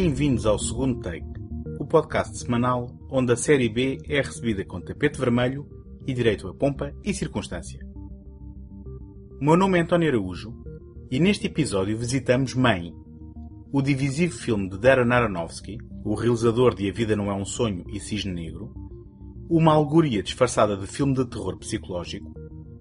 Bem-vindos 0.00 0.46
ao 0.46 0.60
segundo 0.60 1.00
take, 1.00 1.26
o 1.80 1.84
podcast 1.84 2.38
semanal 2.38 2.86
onde 3.10 3.32
a 3.32 3.36
série 3.36 3.68
B 3.68 3.98
é 4.08 4.18
recebida 4.18 4.64
com 4.64 4.80
tapete 4.80 5.18
vermelho 5.18 5.68
e 6.06 6.14
direito 6.14 6.46
a 6.46 6.54
pompa 6.54 6.94
e 7.04 7.12
circunstância. 7.12 7.84
O 9.40 9.44
meu 9.44 9.56
nome 9.56 9.76
é 9.76 9.82
António 9.82 10.08
Araújo 10.08 10.54
e 11.10 11.18
neste 11.18 11.48
episódio 11.48 11.98
visitamos 11.98 12.54
Mãe, 12.54 12.94
o 13.72 13.82
divisivo 13.82 14.36
filme 14.36 14.70
de 14.70 14.78
Darren 14.78 15.12
Aronofsky, 15.12 15.78
o 16.04 16.14
realizador 16.14 16.76
de 16.76 16.88
A 16.88 16.92
Vida 16.92 17.16
Não 17.16 17.28
É 17.28 17.34
um 17.34 17.44
Sonho 17.44 17.84
e 17.88 17.98
Cisne 17.98 18.32
Negro, 18.32 18.72
uma 19.50 19.74
alegoria 19.74 20.22
disfarçada 20.22 20.76
de 20.76 20.86
filme 20.86 21.14
de 21.14 21.26
terror 21.26 21.58
psicológico, 21.58 22.32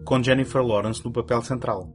com 0.05 0.21
Jennifer 0.21 0.61
Lawrence 0.61 1.03
no 1.03 1.11
papel 1.11 1.41
central. 1.41 1.91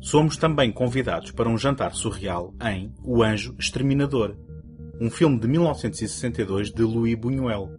Somos 0.00 0.36
também 0.36 0.70
convidados 0.70 1.30
para 1.30 1.48
um 1.48 1.58
jantar 1.58 1.94
surreal 1.94 2.54
em 2.62 2.92
O 3.02 3.22
Anjo 3.22 3.54
Exterminador, 3.58 4.36
um 5.00 5.10
filme 5.10 5.38
de 5.38 5.48
1962 5.48 6.70
de 6.72 6.82
Louis 6.82 7.14
Buñuel, 7.14 7.70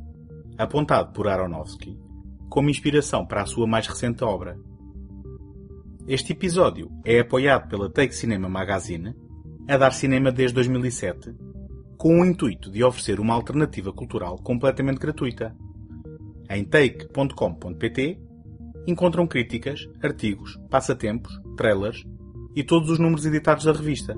apontado 0.57 1.13
por 1.13 1.27
Aronofsky 1.27 2.07
como 2.49 2.69
inspiração 2.69 3.25
para 3.25 3.43
a 3.43 3.45
sua 3.45 3.67
mais 3.67 3.87
recente 3.87 4.23
obra. 4.23 4.57
Este 6.07 6.31
episódio 6.31 6.89
é 7.05 7.19
apoiado 7.19 7.67
pela 7.67 7.89
Take 7.89 8.15
Cinema 8.15 8.47
Magazine, 8.47 9.13
a 9.67 9.77
dar 9.77 9.91
cinema 9.91 10.31
desde 10.31 10.55
2007, 10.55 11.35
com 11.97 12.21
o 12.21 12.25
intuito 12.25 12.71
de 12.71 12.83
oferecer 12.83 13.19
uma 13.19 13.33
alternativa 13.33 13.91
cultural 13.91 14.37
completamente 14.37 14.99
gratuita. 14.99 15.55
Em 16.49 16.63
take.com.pt 16.63 18.19
encontram 18.87 19.27
críticas, 19.27 19.87
artigos, 20.01 20.57
passatempos, 20.69 21.37
trailers 21.57 22.03
e 22.55 22.63
todos 22.63 22.89
os 22.89 22.97
números 22.97 23.25
editados 23.25 23.65
da 23.65 23.73
revista. 23.73 24.15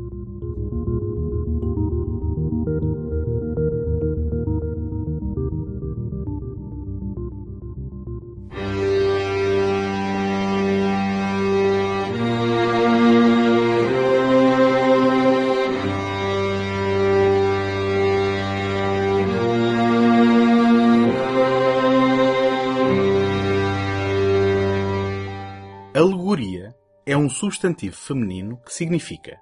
Substantivo 27.40 27.96
feminino 27.96 28.58
que 28.58 28.74
significa 28.74 29.40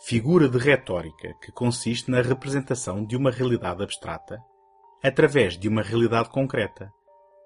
figura 0.00 0.48
de 0.48 0.58
retórica 0.58 1.34
que 1.42 1.50
consiste 1.50 2.08
na 2.08 2.22
representação 2.22 3.04
de 3.04 3.16
uma 3.16 3.32
realidade 3.32 3.82
abstrata 3.82 4.40
através 5.02 5.58
de 5.58 5.68
uma 5.68 5.82
realidade 5.82 6.28
concreta, 6.28 6.92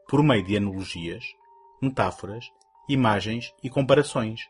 por 0.07 0.23
meio 0.23 0.45
de 0.45 0.55
analogias, 0.59 1.25
metáforas, 1.81 2.45
imagens 2.91 3.55
e 3.63 3.71
comparações, 3.71 4.43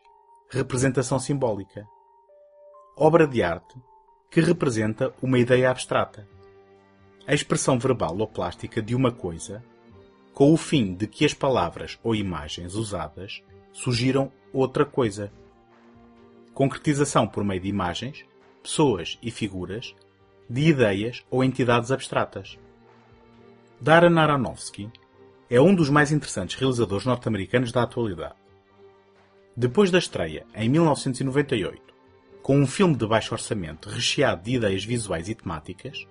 representação 0.49 1.17
simbólica. 1.17 1.87
Obra 2.97 3.25
de 3.25 3.41
arte 3.41 3.79
que 4.29 4.41
representa 4.41 5.13
uma 5.21 5.39
ideia 5.39 5.71
abstrata. 5.71 6.27
A 7.25 7.33
expressão 7.33 7.79
verbal 7.79 8.17
ou 8.17 8.27
plástica 8.27 8.81
de 8.81 8.93
uma 8.93 9.13
coisa, 9.13 9.63
com 10.33 10.51
o 10.51 10.57
fim 10.57 10.93
de 10.93 11.07
que 11.07 11.23
as 11.23 11.33
palavras 11.33 11.97
ou 12.03 12.13
imagens 12.13 12.75
usadas 12.75 13.41
surgiram 13.75 14.31
outra 14.53 14.85
coisa. 14.85 15.31
Concretização 16.53 17.27
por 17.27 17.43
meio 17.43 17.59
de 17.59 17.67
imagens, 17.67 18.25
pessoas 18.63 19.19
e 19.21 19.29
figuras, 19.29 19.93
de 20.49 20.61
ideias 20.61 21.25
ou 21.29 21.43
entidades 21.43 21.91
abstratas. 21.91 22.57
Darren 23.79 24.17
Aronofsky 24.17 24.89
é 25.49 25.59
um 25.59 25.75
dos 25.75 25.89
mais 25.89 26.13
interessantes 26.13 26.55
realizadores 26.55 27.05
norte-americanos 27.05 27.73
da 27.73 27.83
atualidade. 27.83 28.35
Depois 29.57 29.91
da 29.91 29.99
estreia, 29.99 30.45
em 30.55 30.69
1998, 30.69 31.93
com 32.41 32.57
um 32.57 32.65
filme 32.65 32.95
de 32.95 33.05
baixo 33.05 33.33
orçamento 33.33 33.89
recheado 33.89 34.43
de 34.43 34.55
ideias 34.55 34.85
visuais 34.85 35.27
e 35.27 35.35
temáticas, 35.35 36.07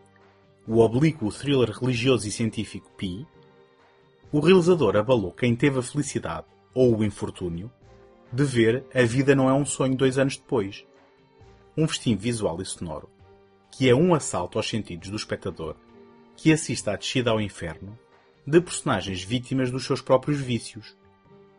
o 0.66 0.81
oblíquo 0.81 1.32
thriller 1.32 1.70
religioso 1.70 2.28
e 2.28 2.31
científico 2.31 2.91
Pi, 2.96 3.26
o 4.31 4.41
realizador 4.41 4.96
abalou 4.96 5.32
quem 5.32 5.56
teve 5.56 5.78
a 5.78 5.82
felicidade 5.82 6.53
ou 6.75 6.97
o 6.97 7.05
infortúnio, 7.05 7.71
de 8.33 8.45
ver 8.45 8.85
A 8.93 9.03
Vida 9.03 9.35
Não 9.35 9.49
É 9.49 9.53
um 9.53 9.65
Sonho 9.65 9.97
dois 9.97 10.19
anos 10.19 10.37
depois. 10.37 10.85
Um 11.77 11.87
festim 11.87 12.17
visual 12.17 12.61
e 12.61 12.65
sonoro, 12.65 13.09
que 13.71 13.89
é 13.89 13.95
um 13.95 14.15
assalto 14.15 14.59
aos 14.59 14.69
sentidos 14.69 15.09
do 15.09 15.17
espectador, 15.17 15.77
que 16.37 16.53
assiste 16.53 16.91
à 16.91 16.97
descida 16.97 17.31
ao 17.31 17.41
inferno 17.41 17.97
de 18.47 18.61
personagens 18.61 19.23
vítimas 19.23 19.71
dos 19.71 19.87
seus 19.87 20.03
próprios 20.03 20.39
vícios, 20.41 20.97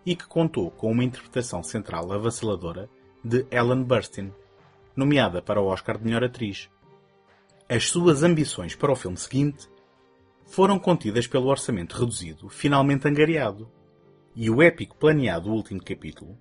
e 0.05 0.15
que 0.15 0.27
contou 0.27 0.69
com 0.69 0.91
uma 0.91 1.03
interpretação 1.03 1.63
central 1.63 2.11
avassaladora 2.11 2.87
de 3.23 3.45
Ellen 3.49 3.83
Burstyn, 3.83 4.31
nomeada 4.95 5.41
para 5.41 5.59
o 5.59 5.65
Oscar 5.65 5.97
de 5.97 6.05
Melhor 6.05 6.23
Atriz. 6.23 6.69
As 7.67 7.89
suas 7.89 8.21
ambições 8.21 8.75
para 8.75 8.91
o 8.91 8.95
filme 8.95 9.17
seguinte 9.17 9.67
foram 10.45 10.77
contidas 10.77 11.25
pelo 11.25 11.47
orçamento 11.47 11.97
reduzido, 11.97 12.47
finalmente 12.49 13.07
angariado, 13.07 13.67
e 14.35 14.49
o 14.49 14.61
épico 14.61 14.97
planeado 14.97 15.49
último 15.49 15.81
capítulo 15.81 16.37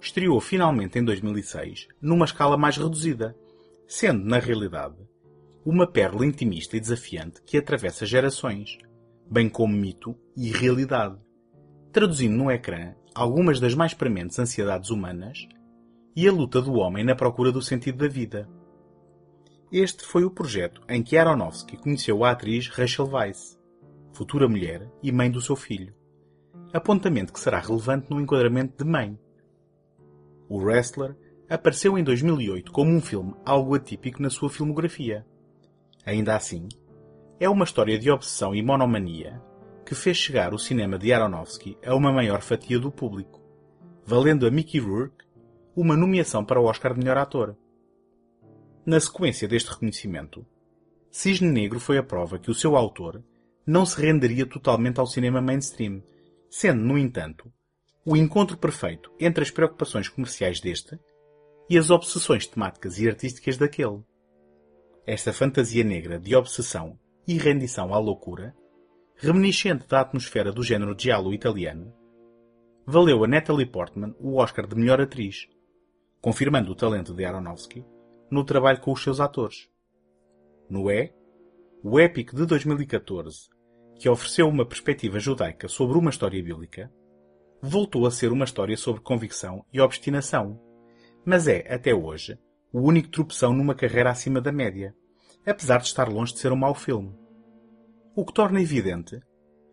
estreou 0.00 0.40
finalmente 0.40 0.98
em 0.98 1.04
2006 1.04 1.88
numa 2.00 2.24
escala 2.24 2.56
mais 2.56 2.76
reduzida, 2.76 3.34
sendo, 3.86 4.24
na 4.24 4.38
realidade, 4.38 4.96
uma 5.64 5.86
pérola 5.86 6.26
intimista 6.26 6.76
e 6.76 6.80
desafiante 6.80 7.42
que 7.42 7.56
atravessa 7.56 8.04
gerações, 8.04 8.78
bem 9.30 9.48
como 9.48 9.74
mito 9.74 10.14
e 10.36 10.50
realidade, 10.50 11.18
traduzindo 11.90 12.36
no 12.36 12.50
ecrã 12.50 12.94
algumas 13.14 13.58
das 13.58 13.74
mais 13.74 13.94
prementes 13.94 14.38
ansiedades 14.38 14.90
humanas 14.90 15.48
e 16.14 16.28
a 16.28 16.32
luta 16.32 16.60
do 16.60 16.74
homem 16.74 17.04
na 17.04 17.14
procura 17.14 17.50
do 17.50 17.62
sentido 17.62 17.98
da 17.98 18.08
vida. 18.08 18.48
Este 19.72 20.04
foi 20.04 20.24
o 20.24 20.30
projeto 20.30 20.82
em 20.88 21.02
que 21.02 21.16
Aronofsky 21.16 21.76
conheceu 21.76 22.24
a 22.24 22.30
atriz 22.30 22.68
Rachel 22.68 23.08
Weisz, 23.08 23.58
futura 24.12 24.48
mulher 24.48 24.90
e 25.02 25.10
mãe 25.10 25.30
do 25.30 25.40
seu 25.40 25.56
filho 25.56 25.97
apontamento 26.72 27.32
que 27.32 27.40
será 27.40 27.58
relevante 27.58 28.10
no 28.10 28.20
enquadramento 28.20 28.82
de 28.82 28.90
mãe. 28.90 29.18
O 30.48 30.58
Wrestler 30.58 31.16
apareceu 31.48 31.98
em 31.98 32.04
2008 32.04 32.70
como 32.72 32.90
um 32.90 33.00
filme 33.00 33.34
algo 33.44 33.74
atípico 33.74 34.20
na 34.20 34.30
sua 34.30 34.50
filmografia. 34.50 35.26
Ainda 36.04 36.36
assim, 36.36 36.68
é 37.40 37.48
uma 37.48 37.64
história 37.64 37.98
de 37.98 38.10
obsessão 38.10 38.54
e 38.54 38.62
monomania 38.62 39.42
que 39.84 39.94
fez 39.94 40.16
chegar 40.18 40.52
o 40.52 40.58
cinema 40.58 40.98
de 40.98 41.12
Aronofsky 41.12 41.78
a 41.84 41.94
uma 41.94 42.12
maior 42.12 42.42
fatia 42.42 42.78
do 42.78 42.90
público, 42.90 43.42
valendo 44.04 44.46
a 44.46 44.50
Mickey 44.50 44.78
Rourke 44.78 45.24
uma 45.74 45.96
nomeação 45.96 46.44
para 46.44 46.60
o 46.60 46.64
Oscar 46.64 46.92
de 46.92 46.98
melhor 46.98 47.16
ator. 47.16 47.56
Na 48.84 48.98
sequência 49.00 49.48
deste 49.48 49.70
reconhecimento, 49.70 50.44
Cisne 51.10 51.48
Negro 51.50 51.80
foi 51.80 51.96
a 51.96 52.02
prova 52.02 52.38
que 52.38 52.50
o 52.50 52.54
seu 52.54 52.76
autor 52.76 53.22
não 53.66 53.86
se 53.86 54.00
renderia 54.00 54.44
totalmente 54.46 54.98
ao 54.98 55.06
cinema 55.06 55.40
mainstream 55.40 56.02
sendo, 56.50 56.82
no 56.82 56.98
entanto, 56.98 57.52
o 58.04 58.16
encontro 58.16 58.56
perfeito 58.56 59.12
entre 59.20 59.42
as 59.42 59.50
preocupações 59.50 60.08
comerciais 60.08 60.60
deste 60.60 60.98
e 61.68 61.76
as 61.76 61.90
obsessões 61.90 62.46
temáticas 62.46 62.98
e 62.98 63.08
artísticas 63.08 63.58
daquele. 63.58 64.02
Esta 65.06 65.32
fantasia 65.32 65.84
negra 65.84 66.18
de 66.18 66.34
obsessão 66.34 66.98
e 67.26 67.36
rendição 67.36 67.92
à 67.92 67.98
loucura, 67.98 68.54
reminiscente 69.16 69.86
da 69.86 70.00
atmosfera 70.00 70.50
do 70.52 70.62
género 70.62 70.96
giallo 70.98 71.34
italiano, 71.34 71.92
valeu 72.86 73.22
a 73.22 73.28
Natalie 73.28 73.66
Portman 73.66 74.14
o 74.18 74.36
Oscar 74.36 74.66
de 74.66 74.74
melhor 74.74 75.00
atriz, 75.00 75.46
confirmando 76.22 76.72
o 76.72 76.74
talento 76.74 77.12
de 77.12 77.24
Aronofsky 77.24 77.84
no 78.30 78.44
trabalho 78.44 78.80
com 78.80 78.92
os 78.92 79.02
seus 79.02 79.20
atores. 79.20 79.68
Noé, 80.70 81.14
o 81.82 81.98
épico 82.00 82.34
de 82.34 82.46
2014 82.46 83.57
que 83.98 84.08
ofereceu 84.08 84.48
uma 84.48 84.64
perspectiva 84.64 85.18
judaica 85.18 85.68
sobre 85.68 85.98
uma 85.98 86.10
história 86.10 86.42
bíblica, 86.42 86.90
voltou 87.60 88.06
a 88.06 88.10
ser 88.10 88.30
uma 88.30 88.44
história 88.44 88.76
sobre 88.76 89.02
convicção 89.02 89.64
e 89.72 89.80
obstinação, 89.80 90.60
mas 91.24 91.48
é, 91.48 91.66
até 91.72 91.92
hoje, 91.92 92.38
o 92.72 92.80
único 92.80 93.08
tropeção 93.08 93.52
numa 93.52 93.74
carreira 93.74 94.10
acima 94.10 94.40
da 94.40 94.52
média, 94.52 94.94
apesar 95.44 95.78
de 95.78 95.86
estar 95.86 96.08
longe 96.08 96.32
de 96.32 96.38
ser 96.38 96.52
um 96.52 96.56
mau 96.56 96.74
filme. 96.74 97.14
O 98.14 98.24
que 98.24 98.32
torna 98.32 98.60
evidente 98.60 99.20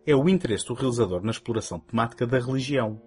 é 0.06 0.14
o 0.14 0.28
interesse 0.28 0.66
do 0.66 0.74
realizador 0.74 1.22
na 1.22 1.30
exploração 1.30 1.78
temática 1.78 2.26
da 2.26 2.38
religião, 2.38 3.00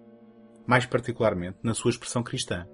mais 0.66 0.86
particularmente 0.86 1.58
na 1.62 1.74
sua 1.74 1.90
expressão 1.90 2.22
cristã. 2.22 2.66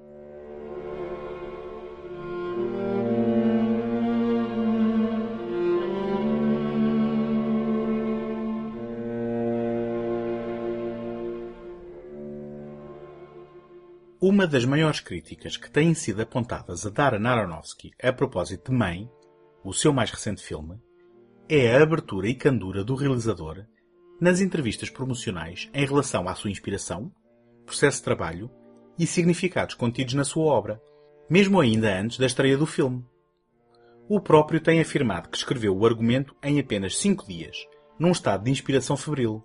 Uma 14.19 14.47
das 14.47 14.65
maiores 14.65 15.01
críticas 15.01 15.59
que 15.59 15.71
têm 15.71 15.93
sido 15.93 16.23
apontadas 16.23 16.87
a 16.87 16.91
Darren 16.91 17.27
Aronofsky 17.27 17.91
a 18.03 18.11
propósito 18.11 18.71
de 18.71 18.79
Mãe, 18.79 19.11
o 19.63 19.75
seu 19.75 19.93
mais 19.93 20.11
recente 20.11 20.43
filme, 20.43 20.81
é 21.47 21.77
a 21.77 21.83
abertura 21.83 22.27
e 22.27 22.35
candura 22.35 22.83
do 22.83 22.95
realizador 22.95 23.67
nas 24.19 24.41
entrevistas 24.41 24.89
promocionais 24.89 25.69
em 25.75 25.85
relação 25.85 26.27
à 26.27 26.35
sua 26.35 26.51
inspiração, 26.51 27.13
processo 27.67 27.99
de 27.99 28.05
trabalho 28.05 28.51
e 28.99 29.07
significados 29.07 29.75
contidos 29.75 30.15
na 30.15 30.25
sua 30.25 30.47
obra, 30.47 30.81
mesmo 31.29 31.61
ainda 31.61 32.01
antes 32.01 32.17
da 32.17 32.25
estreia 32.25 32.57
do 32.57 32.65
filme. 32.65 33.05
O 34.09 34.19
próprio 34.19 34.63
tem 34.63 34.81
afirmado 34.81 35.29
que 35.29 35.37
escreveu 35.37 35.77
o 35.77 35.85
argumento 35.85 36.35
em 36.43 36.59
apenas 36.59 36.97
cinco 36.97 37.27
dias, 37.27 37.59
num 37.99 38.13
estado 38.13 38.45
de 38.45 38.51
inspiração 38.51 38.97
febril, 38.97 39.45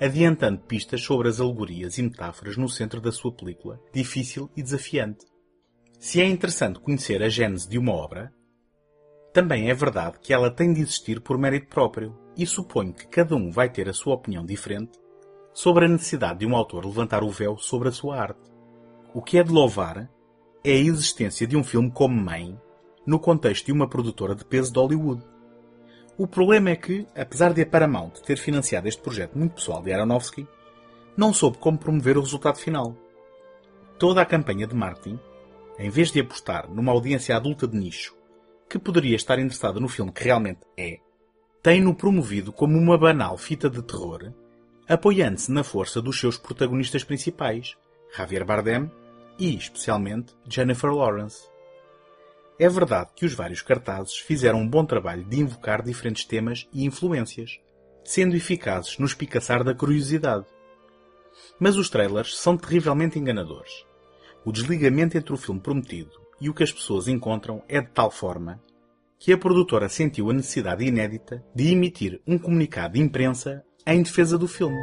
adiantando 0.00 0.60
pistas 0.60 1.02
sobre 1.02 1.28
as 1.28 1.40
alegorias 1.40 1.98
e 1.98 2.02
metáforas 2.02 2.56
no 2.56 2.68
centro 2.68 3.00
da 3.00 3.12
sua 3.12 3.32
película, 3.32 3.80
difícil 3.92 4.50
e 4.56 4.62
desafiante. 4.62 5.26
Se 5.98 6.20
é 6.20 6.26
interessante 6.26 6.80
conhecer 6.80 7.22
a 7.22 7.28
gênese 7.28 7.68
de 7.68 7.78
uma 7.78 7.92
obra, 7.92 8.32
também 9.32 9.70
é 9.70 9.74
verdade 9.74 10.18
que 10.20 10.32
ela 10.32 10.50
tem 10.50 10.72
de 10.72 10.80
existir 10.80 11.20
por 11.20 11.36
mérito 11.36 11.68
próprio, 11.68 12.16
e 12.36 12.46
suponho 12.46 12.92
que 12.92 13.06
cada 13.08 13.34
um 13.34 13.50
vai 13.50 13.68
ter 13.68 13.88
a 13.88 13.92
sua 13.92 14.14
opinião 14.14 14.44
diferente 14.44 14.98
sobre 15.52 15.84
a 15.84 15.88
necessidade 15.88 16.38
de 16.38 16.46
um 16.46 16.54
autor 16.54 16.86
levantar 16.86 17.24
o 17.24 17.30
véu 17.30 17.58
sobre 17.58 17.88
a 17.88 17.92
sua 17.92 18.16
arte. 18.16 18.40
O 19.12 19.20
que 19.20 19.38
é 19.38 19.42
de 19.42 19.50
louvar 19.50 20.08
é 20.64 20.70
a 20.70 20.74
existência 20.74 21.46
de 21.46 21.56
um 21.56 21.64
filme 21.64 21.90
como 21.90 22.14
Mãe 22.14 22.56
no 23.04 23.18
contexto 23.18 23.66
de 23.66 23.72
uma 23.72 23.88
produtora 23.88 24.34
de 24.34 24.44
peso 24.44 24.72
de 24.72 24.78
Hollywood. 24.78 25.24
O 26.18 26.26
problema 26.26 26.70
é 26.70 26.76
que, 26.76 27.06
apesar 27.14 27.52
de 27.52 27.62
a 27.62 27.66
Paramount 27.66 28.10
ter 28.26 28.36
financiado 28.36 28.88
este 28.88 29.00
projeto 29.00 29.38
muito 29.38 29.54
pessoal 29.54 29.80
de 29.80 29.92
Aronofsky, 29.92 30.48
não 31.16 31.32
soube 31.32 31.58
como 31.58 31.78
promover 31.78 32.18
o 32.18 32.20
resultado 32.20 32.58
final. 32.58 32.96
Toda 34.00 34.20
a 34.20 34.26
campanha 34.26 34.66
de 34.66 34.74
marketing, 34.74 35.18
em 35.78 35.88
vez 35.88 36.10
de 36.10 36.18
apostar 36.18 36.68
numa 36.68 36.90
audiência 36.90 37.36
adulta 37.36 37.68
de 37.68 37.76
nicho 37.76 38.18
que 38.68 38.78
poderia 38.78 39.16
estar 39.16 39.38
interessada 39.38 39.80
no 39.80 39.88
filme 39.88 40.12
que 40.12 40.24
realmente 40.24 40.60
é, 40.76 40.98
tem-no 41.62 41.94
promovido 41.94 42.52
como 42.52 42.76
uma 42.76 42.98
banal 42.98 43.38
fita 43.38 43.70
de 43.70 43.80
terror, 43.80 44.32
apoiando-se 44.88 45.50
na 45.50 45.64
força 45.64 46.02
dos 46.02 46.18
seus 46.18 46.36
protagonistas 46.36 47.02
principais, 47.02 47.76
Javier 48.14 48.44
Bardem 48.44 48.90
e, 49.38 49.56
especialmente, 49.56 50.34
Jennifer 50.46 50.92
Lawrence. 50.92 51.48
É 52.60 52.68
verdade 52.68 53.10
que 53.14 53.24
os 53.24 53.34
vários 53.34 53.62
cartazes 53.62 54.18
fizeram 54.18 54.60
um 54.60 54.68
bom 54.68 54.84
trabalho 54.84 55.24
de 55.24 55.40
invocar 55.40 55.80
diferentes 55.80 56.24
temas 56.24 56.68
e 56.72 56.84
influências, 56.84 57.60
sendo 58.04 58.34
eficazes 58.34 58.98
no 58.98 59.06
espicaçar 59.06 59.62
da 59.62 59.74
curiosidade. 59.74 60.44
Mas 61.60 61.76
os 61.76 61.88
trailers 61.88 62.36
são 62.36 62.56
terrivelmente 62.56 63.18
enganadores. 63.18 63.86
O 64.44 64.50
desligamento 64.50 65.16
entre 65.16 65.32
o 65.32 65.36
filme 65.36 65.60
prometido 65.60 66.10
e 66.40 66.48
o 66.48 66.54
que 66.54 66.64
as 66.64 66.72
pessoas 66.72 67.06
encontram 67.06 67.62
é 67.68 67.80
de 67.80 67.88
tal 67.88 68.10
forma 68.10 68.60
que 69.18 69.32
a 69.32 69.38
produtora 69.38 69.88
sentiu 69.88 70.30
a 70.30 70.32
necessidade 70.32 70.84
inédita 70.84 71.44
de 71.54 71.72
emitir 71.72 72.20
um 72.26 72.38
comunicado 72.38 72.94
de 72.94 73.00
imprensa 73.00 73.64
em 73.86 74.02
defesa 74.02 74.36
do 74.36 74.48
filme. 74.48 74.78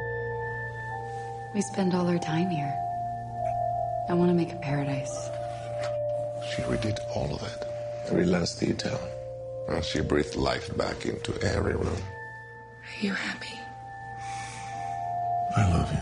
We 1.54 1.62
spend 1.62 1.94
all 1.96 2.08
our 2.08 2.20
time 2.20 2.54
here. 2.54 2.74
I 4.10 4.14
want 4.14 4.30
to 4.30 4.36
make 4.36 4.54
a 4.54 4.58
paradise. 4.58 5.14
She 6.54 6.62
redid 6.64 7.00
all 7.16 7.34
of 7.34 7.42
it, 7.42 7.65
every 8.08 8.26
last 8.26 8.60
detail. 8.60 9.00
And 9.68 9.84
she 9.84 10.02
breathed 10.02 10.36
life 10.36 10.76
back 10.78 11.06
into 11.06 11.34
every 11.42 11.74
room. 11.74 11.88
Are 11.88 13.00
you 13.02 13.14
happy? 13.14 13.60
I 15.58 15.70
love 15.72 15.92
you. 15.92 16.02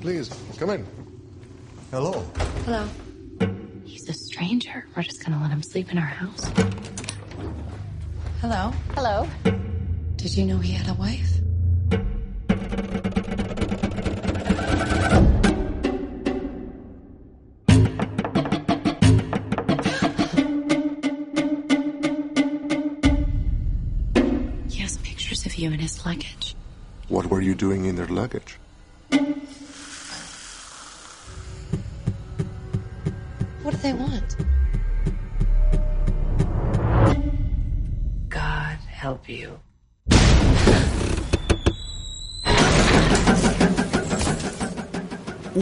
Please, 0.00 0.30
come 0.58 0.70
in. 0.70 0.86
Hello. 1.90 2.24
Hello. 2.64 2.88
He's 3.84 4.08
a 4.08 4.12
stranger. 4.12 4.84
We're 4.96 5.02
just 5.02 5.24
gonna 5.24 5.40
let 5.40 5.50
him 5.50 5.62
sleep 5.62 5.90
in 5.92 5.98
our 5.98 6.04
house. 6.04 6.51
Did 10.32 10.38
you 10.38 10.46
know 10.46 10.60
he 10.60 10.72
had 10.72 10.88
a 10.88 10.94
wife? 10.94 11.40
He 24.70 24.80
has 24.80 24.96
pictures 25.02 25.44
of 25.44 25.54
you 25.56 25.70
in 25.70 25.80
his 25.80 26.06
luggage. 26.06 26.56
What 27.08 27.26
were 27.26 27.42
you 27.42 27.54
doing 27.54 27.84
in 27.84 27.96
their 27.96 28.06
luggage? 28.06 28.58
What 33.60 33.72
do 33.72 33.76
they 33.82 33.92
want? 33.92 34.36
God 38.30 38.78
help 38.88 39.28
you. 39.28 39.60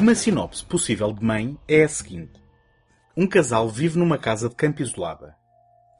Uma 0.01 0.15
sinopse 0.15 0.65
possível 0.65 1.13
de 1.13 1.23
mãe 1.23 1.59
é 1.69 1.83
a 1.83 1.89
seguinte. 1.89 2.43
Um 3.15 3.27
casal 3.27 3.69
vive 3.69 3.99
numa 3.99 4.17
casa 4.17 4.49
de 4.49 4.55
campo 4.55 4.81
isolada. 4.81 5.37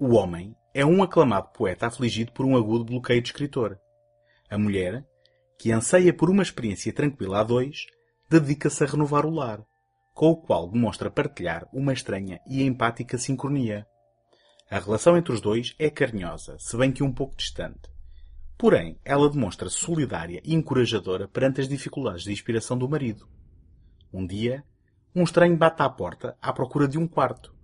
O 0.01 0.15
homem 0.15 0.57
é 0.73 0.87
um 0.87 1.03
aclamado 1.03 1.51
poeta 1.53 1.87
afligido 1.87 2.33
por 2.33 2.47
um 2.47 2.57
agudo 2.57 2.87
bloqueio 2.87 3.21
de 3.21 3.29
escritor. 3.29 3.79
A 4.49 4.57
mulher, 4.57 5.05
que 5.59 5.71
anseia 5.71 6.15
por 6.15 6.31
uma 6.31 6.43
experiência 6.43 6.91
tranquila 6.95 7.41
a 7.41 7.45
dois, 7.45 7.85
dedica-se 8.31 8.83
a 8.83 8.87
renovar 8.87 9.27
o 9.27 9.31
lar, 9.31 9.63
com 10.15 10.31
o 10.31 10.37
qual 10.37 10.67
demonstra 10.71 11.11
partilhar 11.11 11.69
uma 11.71 11.93
estranha 11.93 12.41
e 12.49 12.63
empática 12.63 13.19
sincronia. 13.19 13.87
A 14.71 14.79
relação 14.79 15.15
entre 15.15 15.35
os 15.35 15.43
dois 15.43 15.75
é 15.79 15.91
carinhosa, 15.91 16.57
se 16.59 16.75
bem 16.75 16.91
que 16.91 17.03
um 17.03 17.13
pouco 17.13 17.37
distante. 17.37 17.91
Porém, 18.57 18.99
ela 19.05 19.29
demonstra-se 19.29 19.77
solidária 19.77 20.41
e 20.43 20.55
encorajadora 20.55 21.29
perante 21.29 21.61
as 21.61 21.69
dificuldades 21.69 22.25
de 22.25 22.33
inspiração 22.33 22.79
do 22.79 22.89
marido. 22.89 23.29
Um 24.13 24.27
dia, 24.27 24.65
um 25.15 25.23
estranho 25.23 25.57
bate 25.57 25.83
à 25.83 25.89
porta 25.89 26.37
à 26.43 26.53
procura 26.53 26.89
de 26.89 26.99
um 26.99 27.07
quarto. 27.07 27.55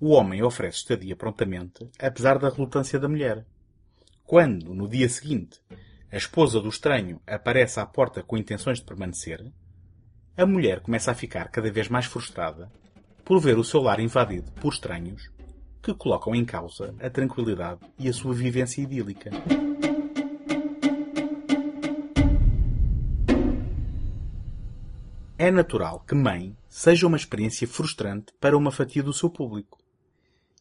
O 0.00 0.10
homem 0.10 0.42
oferece 0.42 0.78
estadia 0.78 1.14
prontamente, 1.14 1.90
apesar 1.98 2.38
da 2.38 2.48
relutância 2.48 2.98
da 2.98 3.08
mulher. 3.08 3.44
Quando, 4.24 4.74
no 4.74 4.88
dia 4.88 5.08
seguinte, 5.08 5.60
a 6.10 6.16
esposa 6.16 6.60
do 6.60 6.68
estranho 6.68 7.20
aparece 7.26 7.80
à 7.80 7.86
porta 7.86 8.22
com 8.22 8.36
intenções 8.36 8.78
de 8.78 8.84
permanecer, 8.84 9.52
a 10.36 10.46
mulher 10.46 10.80
começa 10.80 11.10
a 11.10 11.14
ficar 11.14 11.48
cada 11.50 11.70
vez 11.70 11.88
mais 11.88 12.06
frustrada 12.06 12.70
por 13.24 13.40
ver 13.40 13.58
o 13.58 13.64
seu 13.64 13.80
lar 13.80 14.00
invadido 14.00 14.50
por 14.52 14.72
estranhos 14.72 15.30
que 15.82 15.92
colocam 15.92 16.34
em 16.34 16.44
causa 16.44 16.94
a 17.00 17.10
tranquilidade 17.10 17.80
e 17.98 18.08
a 18.08 18.12
sua 18.12 18.32
vivência 18.32 18.80
idílica. 18.80 19.30
É 25.40 25.52
natural 25.52 26.00
que 26.00 26.16
Mãe 26.16 26.56
seja 26.68 27.06
uma 27.06 27.16
experiência 27.16 27.68
frustrante 27.68 28.32
para 28.40 28.58
uma 28.58 28.72
fatia 28.72 29.04
do 29.04 29.12
seu 29.12 29.30
público. 29.30 29.78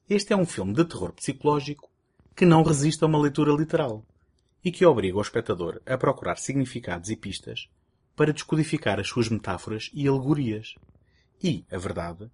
Este 0.07 0.33
é 0.33 0.37
um 0.37 0.45
filme 0.45 0.71
de 0.71 0.85
terror 0.85 1.11
psicológico 1.13 1.89
que 2.35 2.45
não 2.45 2.61
resiste 2.61 3.03
a 3.03 3.07
uma 3.07 3.17
leitura 3.17 3.51
literal 3.53 4.05
e 4.63 4.71
que 4.71 4.85
obriga 4.85 5.17
o 5.17 5.21
espectador 5.21 5.81
a 5.83 5.97
procurar 5.97 6.37
significados 6.37 7.09
e 7.09 7.15
pistas 7.15 7.67
para 8.15 8.31
descodificar 8.31 8.99
as 8.99 9.07
suas 9.07 9.29
metáforas 9.29 9.89
e 9.95 10.07
alegorias. 10.07 10.75
E, 11.41 11.65
a 11.71 11.77
verdade, 11.79 12.29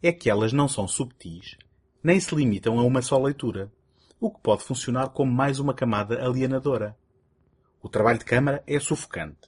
é 0.00 0.12
que 0.12 0.30
elas 0.30 0.52
não 0.52 0.68
são 0.68 0.86
subtis, 0.86 1.56
nem 2.00 2.20
se 2.20 2.32
limitam 2.32 2.78
a 2.78 2.84
uma 2.84 3.02
só 3.02 3.18
leitura, 3.18 3.72
o 4.20 4.30
que 4.30 4.40
pode 4.40 4.62
funcionar 4.62 5.08
como 5.08 5.32
mais 5.32 5.58
uma 5.58 5.74
camada 5.74 6.24
alienadora. 6.24 6.96
O 7.82 7.88
trabalho 7.88 8.20
de 8.20 8.24
câmara 8.24 8.62
é 8.68 8.78
sufocante. 8.78 9.47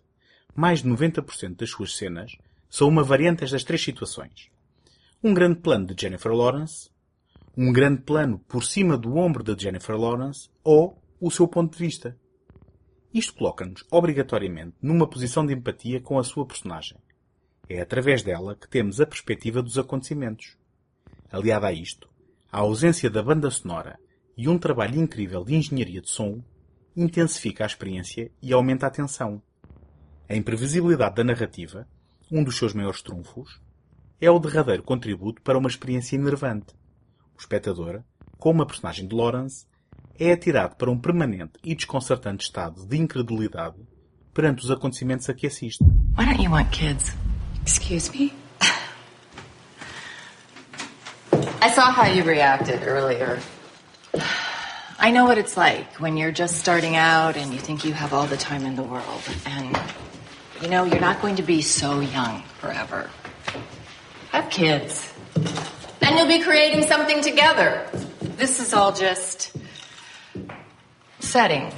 Mais 0.54 0.83
de 0.83 0.88
90% 0.88 1.57
das 1.57 1.71
suas 1.71 1.97
cenas 1.97 2.37
são 2.69 2.88
uma 2.88 3.02
variante 3.02 3.45
das 3.50 3.64
três 3.64 3.83
situações. 3.83 4.50
Um 5.23 5.35
grande 5.35 5.61
plano 5.61 5.87
de 5.87 6.00
Jennifer 6.00 6.33
Lawrence, 6.33 6.90
um 7.57 7.73
grande 7.73 8.02
plano 8.02 8.38
por 8.49 8.64
cima 8.64 8.97
do 8.97 9.16
ombro 9.16 9.42
de 9.42 9.61
Jennifer 9.61 9.97
Lawrence 9.97 10.49
ou 10.62 10.97
o 11.21 11.30
seu 11.30 11.47
ponto 11.47 11.73
de 11.73 11.85
vista. 11.85 12.16
Isto 13.12 13.35
coloca-nos, 13.35 13.85
obrigatoriamente, 13.90 14.76
numa 14.80 15.07
posição 15.07 15.45
de 15.45 15.52
empatia 15.52 16.00
com 16.00 16.19
a 16.19 16.25
sua 16.25 16.47
personagem. 16.47 16.97
É 17.69 17.80
através 17.80 18.23
dela 18.23 18.57
que 18.57 18.69
temos 18.69 19.00
a 19.00 19.07
perspectiva 19.07 19.62
dos 19.62 19.78
acontecimentos. 19.78 20.57
Aliada 21.30 21.66
a 21.66 21.73
isto, 21.73 22.09
a 22.50 22.59
ausência 22.59 23.11
da 23.11 23.23
banda 23.23 23.50
sonora 23.50 23.99
e 24.37 24.49
um 24.49 24.59
trabalho 24.59 25.00
incrível 25.00 25.45
de 25.45 25.54
engenharia 25.54 26.00
de 26.00 26.09
som 26.09 26.42
intensifica 26.97 27.64
a 27.64 27.66
experiência 27.66 28.30
e 28.42 28.52
aumenta 28.52 28.87
a 28.87 28.90
tensão. 28.90 29.42
A 30.31 30.37
imprevisibilidade 30.37 31.17
da 31.17 31.25
narrativa, 31.25 31.89
um 32.31 32.45
dos 32.45 32.57
seus 32.57 32.73
maiores 32.73 33.03
trunfos, 33.03 33.61
é 34.21 34.31
o 34.31 34.39
derradeiro 34.39 34.85
contributo 34.85 35.43
para 35.43 35.59
uma 35.59 35.69
experiência 35.69 36.15
enervante. 36.15 36.73
O 37.37 37.41
espectador, 37.41 38.05
com 38.39 38.53
uma 38.53 38.65
personagem 38.65 39.09
de 39.09 39.17
Lawrence, 39.17 39.67
é 40.17 40.31
atirado 40.31 40.77
para 40.77 40.89
um 40.89 40.97
permanente 40.97 41.55
e 41.65 41.75
desconcertante 41.75 42.45
estado 42.45 42.87
de 42.87 42.97
incredulidade 42.97 43.75
perante 44.33 44.63
os 44.63 44.71
acontecimentos 44.71 45.29
a 45.29 45.35
que 45.35 45.49
assiste. 45.49 45.83
Why 46.17 46.27
don't 46.27 46.41
you 46.41 46.53
want 46.53 46.71
kids? 46.71 47.13
Excuse 47.67 48.09
me? 48.17 48.33
I 51.61 51.71
saw 51.75 51.91
how 51.91 52.07
you 52.07 52.23
reacted 52.23 52.85
earlier. 52.87 53.41
I 55.01 55.11
know 55.11 55.25
what 55.25 55.41
it's 55.41 55.57
like 55.57 56.01
when 56.01 56.17
you're 56.17 56.31
just 56.33 56.61
starting 56.61 56.95
out 56.95 57.37
and 57.37 57.53
you 57.53 57.59
think 57.59 57.85
you 57.85 57.95
have 57.95 58.15
all 58.15 58.29
the 58.29 58.37
time 58.37 58.65
in 58.65 58.77
the 58.77 58.85
world. 58.85 59.23
And, 59.45 59.77
you 60.62 60.69
know, 60.69 60.85
you're 60.85 61.00
not 61.00 61.21
going 61.21 61.37
to 61.37 61.43
be 61.43 61.62
so 61.62 62.00
young 62.00 62.43
forever. 62.61 63.09
Have 64.33 64.50
kids. 64.50 65.12
You'll 66.02 66.29
be 66.29 66.40
creating 66.40 66.83
something 66.83 67.23
together. 67.23 67.87
This 68.37 68.61
is 68.61 68.75
all 68.75 68.93
just 68.93 69.57
setting. 71.21 71.71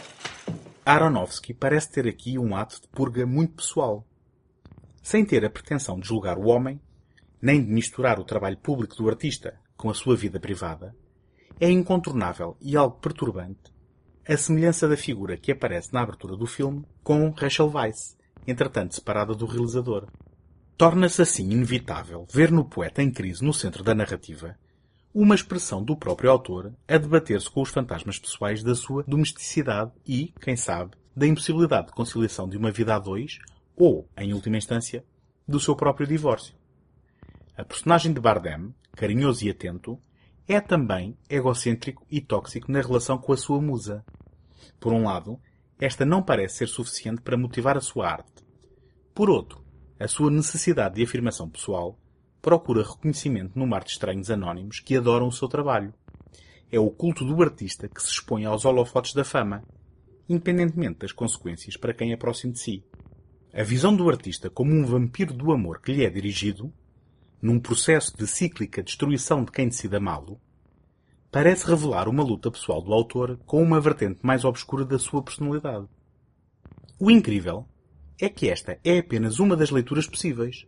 Aronofsky 0.85 1.55
parece 1.55 1.93
ter 1.93 2.09
aqui 2.09 2.39
um 2.39 2.57
ato 2.57 2.81
de 2.81 2.89
purga 2.89 3.25
muito 3.25 3.55
pessoal. 3.55 4.05
Sem 5.03 5.25
ter 5.25 5.45
a 5.45 5.51
pretensão 5.51 6.01
de 6.01 6.09
julgar 6.09 6.39
o 6.39 6.49
homem, 6.49 6.81
nem 7.41 7.63
de 7.65 7.71
misturar 7.71 8.19
o 8.19 8.25
trabalho 8.25 8.57
público 8.57 8.97
do 8.97 9.09
artista 9.09 9.59
com 9.77 9.91
a 9.91 9.95
sua 9.95 10.17
vida 10.17 10.41
privada, 10.41 10.95
é 11.61 11.71
incontornável 11.71 12.57
e 12.61 12.77
algo 12.77 12.97
perturbante 12.99 13.73
a 14.29 14.37
semelhança 14.37 14.89
da 14.89 14.97
figura 14.97 15.37
que 15.37 15.51
aparece 15.51 15.93
na 15.93 16.01
abertura 16.01 16.37
do 16.37 16.47
filme 16.47 16.87
com 17.03 17.31
Rachel 17.31 17.71
Weisz, 17.75 18.17
entretanto 18.47 18.95
separada 18.95 19.35
do 19.35 19.47
realizador. 19.47 20.07
Torna-se 20.77 21.23
assim 21.23 21.51
inevitável 21.51 22.27
ver 22.33 22.51
no 22.51 22.65
poeta 22.65 23.03
em 23.03 23.11
crise 23.11 23.45
no 23.45 23.53
centro 23.53 23.85
da 23.85 23.95
narrativa 23.95 24.57
uma 25.15 25.35
expressão 25.35 25.85
do 25.85 25.95
próprio 25.95 26.31
autor 26.31 26.73
a 26.89 26.97
debater-se 26.97 27.51
com 27.51 27.61
os 27.61 27.69
fantasmas 27.69 28.19
pessoais 28.19 28.63
da 28.63 28.75
sua 28.75 29.05
domesticidade 29.07 29.93
e, 30.07 30.33
quem 30.41 30.57
sabe, 30.57 30.93
da 31.15 31.27
impossibilidade 31.27 31.89
de 31.89 31.93
conciliação 31.93 32.49
de 32.49 32.57
uma 32.57 32.71
vida 32.71 32.95
a 32.95 32.99
dois 32.99 33.39
ou, 33.77 34.09
em 34.17 34.33
última 34.33 34.57
instância, 34.57 35.05
do 35.47 35.61
seu 35.61 35.77
próprio 35.77 36.07
divórcio. 36.07 36.55
A 37.57 37.65
personagem 37.65 38.13
de 38.13 38.21
Bardem, 38.21 38.75
carinhoso 38.93 39.45
e 39.45 39.51
atento, 39.51 39.99
é 40.49 40.61
também 40.61 41.17
egocêntrico 41.29 42.07
e 42.11 42.21
tóxico 42.21 42.73
na 42.73 42.81
relação 42.81 43.19
com 43.19 43.33
a 43.33 43.37
sua 43.37 43.61
musa. 43.61 44.03
Por 44.81 44.95
um 44.95 45.05
lado, 45.05 45.39
esta 45.85 46.05
não 46.05 46.23
parece 46.23 46.59
ser 46.59 46.69
suficiente 46.69 47.23
para 47.23 47.37
motivar 47.37 47.77
a 47.77 47.81
sua 47.81 48.09
arte. 48.09 48.45
Por 49.13 49.29
outro, 49.29 49.65
a 49.99 50.07
sua 50.07 50.31
necessidade 50.31 50.95
de 50.95 51.03
afirmação 51.03 51.51
pessoal 51.51 51.99
procura 52.41 52.85
reconhecimento 52.85 53.59
no 53.59 53.67
mar 53.67 53.83
de 53.83 53.91
estranhos 53.91 54.31
anónimos 54.31 54.79
que 54.79 54.97
adoram 54.97 55.27
o 55.27 55.33
seu 55.33 55.49
trabalho. 55.49 55.93
É 56.71 56.79
o 56.79 56.89
culto 56.89 57.25
do 57.25 57.43
artista 57.43 57.89
que 57.89 58.01
se 58.01 58.11
expõe 58.11 58.45
aos 58.45 58.65
holofotes 58.65 59.13
da 59.13 59.25
fama, 59.25 59.65
independentemente 60.29 61.01
das 61.01 61.11
consequências 61.11 61.77
para 61.77 61.93
quem 61.93 62.13
é 62.13 62.17
próximo 62.17 62.53
de 62.53 62.61
si. 62.61 62.85
A 63.53 63.65
visão 63.65 63.95
do 63.95 64.09
artista 64.09 64.49
como 64.49 64.73
um 64.73 64.85
vampiro 64.85 65.35
do 65.35 65.51
amor 65.51 65.81
que 65.81 65.93
lhe 65.93 66.05
é 66.05 66.11
dirigido, 66.11 66.73
num 67.43 67.59
processo 67.59 68.17
de 68.17 68.29
cíclica 68.29 68.85
destruição 68.85 69.45
de 69.45 69.51
quem 69.51 69.67
decide 69.67 69.97
amá-lo, 69.97 70.41
parece 71.33 71.67
revelar 71.67 72.09
uma 72.09 72.23
luta 72.23 72.51
pessoal 72.51 72.81
do 72.81 72.93
autor 72.93 73.37
com 73.45 73.61
uma 73.61 73.81
vertente 73.81 74.21
mais 74.23 74.45
obscura 74.45 74.85
da 74.85 74.99
sua 74.99 75.23
personalidade. 75.23 75.89
O 77.01 77.11
incrível 77.11 77.67
é 78.21 78.29
que 78.29 78.49
esta 78.49 78.79
é 78.85 78.99
apenas 78.99 79.41
uma 79.41 79.57
das 79.57 79.71
leituras 79.71 80.07
possíveis 80.07 80.65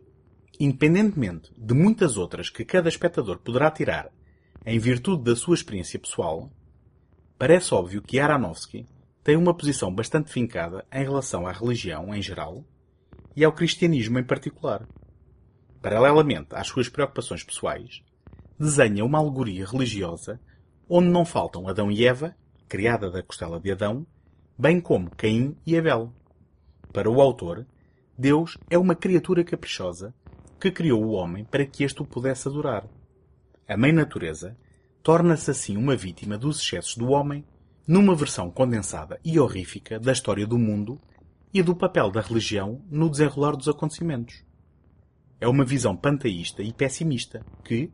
independentemente 0.59 1.51
de 1.57 1.73
muitas 1.73 2.17
outras 2.17 2.49
que 2.49 2.65
cada 2.65 2.89
espectador 2.89 3.39
poderá 3.39 3.69
tirar 3.71 4.09
em 4.65 4.79
virtude 4.79 5.23
da 5.23 5.35
sua 5.35 5.55
experiência 5.55 5.99
pessoal, 5.99 6.49
parece 7.37 7.73
óbvio 7.73 8.01
que 8.01 8.19
Aronofsky 8.19 8.85
tem 9.23 9.35
uma 9.35 9.53
posição 9.53 9.93
bastante 9.93 10.31
fincada 10.31 10.85
em 10.91 11.03
relação 11.03 11.45
à 11.45 11.51
religião 11.51 12.13
em 12.13 12.21
geral 12.21 12.63
e 13.35 13.43
ao 13.43 13.51
cristianismo 13.51 14.17
em 14.17 14.23
particular. 14.23 14.87
Paralelamente 15.81 16.49
às 16.51 16.67
suas 16.67 16.89
preocupações 16.89 17.43
pessoais, 17.43 18.01
desenha 18.57 19.05
uma 19.05 19.19
alegoria 19.19 19.65
religiosa 19.65 20.39
onde 20.89 21.09
não 21.09 21.25
faltam 21.25 21.67
Adão 21.67 21.91
e 21.91 22.05
Eva, 22.05 22.35
criada 22.67 23.09
da 23.09 23.23
costela 23.23 23.59
de 23.59 23.71
Adão, 23.71 24.05
bem 24.57 24.79
como 24.79 25.09
Caim 25.15 25.55
e 25.65 25.77
Abel. 25.77 26.13
Para 26.93 27.09
o 27.09 27.21
autor, 27.21 27.65
Deus 28.17 28.57
é 28.69 28.77
uma 28.77 28.95
criatura 28.95 29.43
caprichosa 29.43 30.13
que 30.59 30.71
criou 30.71 31.03
o 31.03 31.11
homem 31.11 31.43
para 31.43 31.65
que 31.65 31.83
este 31.83 32.01
o 32.01 32.05
pudesse 32.05 32.47
adorar. 32.47 32.87
A 33.67 33.75
mãe 33.75 33.91
natureza 33.91 34.57
torna-se 35.03 35.51
assim 35.51 35.77
uma 35.77 35.95
vítima 35.95 36.37
dos 36.37 36.59
excessos 36.59 36.95
do 36.95 37.09
homem, 37.09 37.45
numa 37.87 38.15
versão 38.15 38.49
condensada 38.49 39.19
e 39.23 39.39
horrífica 39.39 39.99
da 39.99 40.11
história 40.11 40.47
do 40.47 40.57
mundo 40.57 40.99
e 41.53 41.61
do 41.61 41.75
papel 41.75 42.09
da 42.09 42.21
religião 42.21 42.81
no 42.89 43.09
desenrolar 43.09 43.55
dos 43.55 43.67
acontecimentos. 43.67 44.43
É 45.39 45.47
uma 45.47 45.63
visão 45.63 45.95
panteísta 45.95 46.63
e 46.63 46.73
pessimista 46.73 47.45
que, 47.63 47.91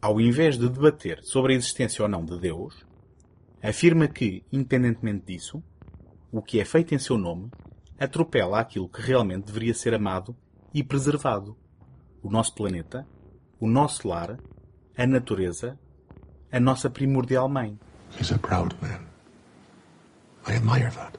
ao 0.00 0.20
invés 0.20 0.56
de 0.58 0.68
debater 0.68 1.22
sobre 1.22 1.52
a 1.52 1.56
existência 1.56 2.02
ou 2.02 2.08
não 2.08 2.24
de 2.24 2.38
Deus, 2.38 2.86
afirma 3.62 4.08
que, 4.08 4.42
independentemente 4.50 5.26
disso, 5.26 5.62
o 6.32 6.40
que 6.40 6.60
é 6.60 6.64
feito 6.64 6.94
em 6.94 6.98
seu 6.98 7.18
nome 7.18 7.50
atropela 7.98 8.60
aquilo 8.60 8.88
que 8.88 9.02
realmente 9.02 9.46
deveria 9.46 9.74
ser 9.74 9.92
amado 9.92 10.34
e 10.72 10.82
preservado 10.82 11.56
o 12.22 12.30
nosso 12.30 12.54
planeta, 12.54 13.06
o 13.58 13.68
nosso 13.68 14.08
lar, 14.08 14.38
a 14.96 15.06
natureza, 15.06 15.78
a 16.50 16.58
nossa 16.58 16.88
primordial 16.88 17.48
mãe. 17.48 17.78
He's 18.18 18.32
a 18.32 18.38
proud 18.38 18.74
man. 18.80 19.06
I 20.46 20.56
admire 20.56 20.90
that. 20.92 21.18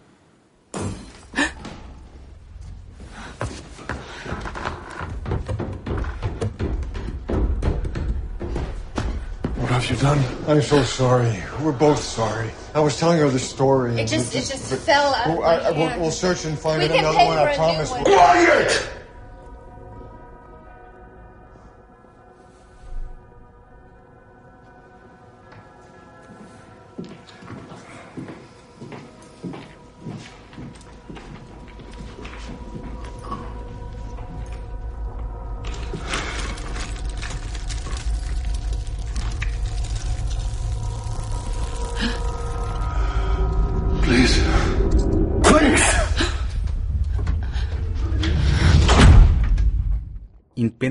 You 9.91 9.97
done? 9.97 10.23
I'm 10.47 10.61
so 10.61 10.83
sorry. 10.83 11.43
We're 11.61 11.71
both 11.73 11.99
sorry. 11.99 12.49
I 12.73 12.79
was 12.79 12.97
telling 12.97 13.19
her 13.19 13.29
the 13.29 13.39
story. 13.39 13.99
It 13.99 14.07
just, 14.07 14.33
it 14.33 14.39
just 14.45 14.73
fell 14.85 15.13
out. 15.13 15.27
We'll, 15.27 15.43
of 15.43 15.43
I, 15.43 15.55
I- 15.67 15.71
we'll, 15.71 15.99
we'll 15.99 16.11
search 16.11 16.45
and 16.45 16.57
find 16.57 16.79
We 16.79 16.85
it 16.85 16.91
another 16.91 17.17
one. 17.17 17.37
I 17.37 17.41
I 17.41 17.47
a 17.47 17.51
new 17.51 17.57
promise. 17.57 17.91
one. 17.91 18.03
Quiet! 18.05 18.89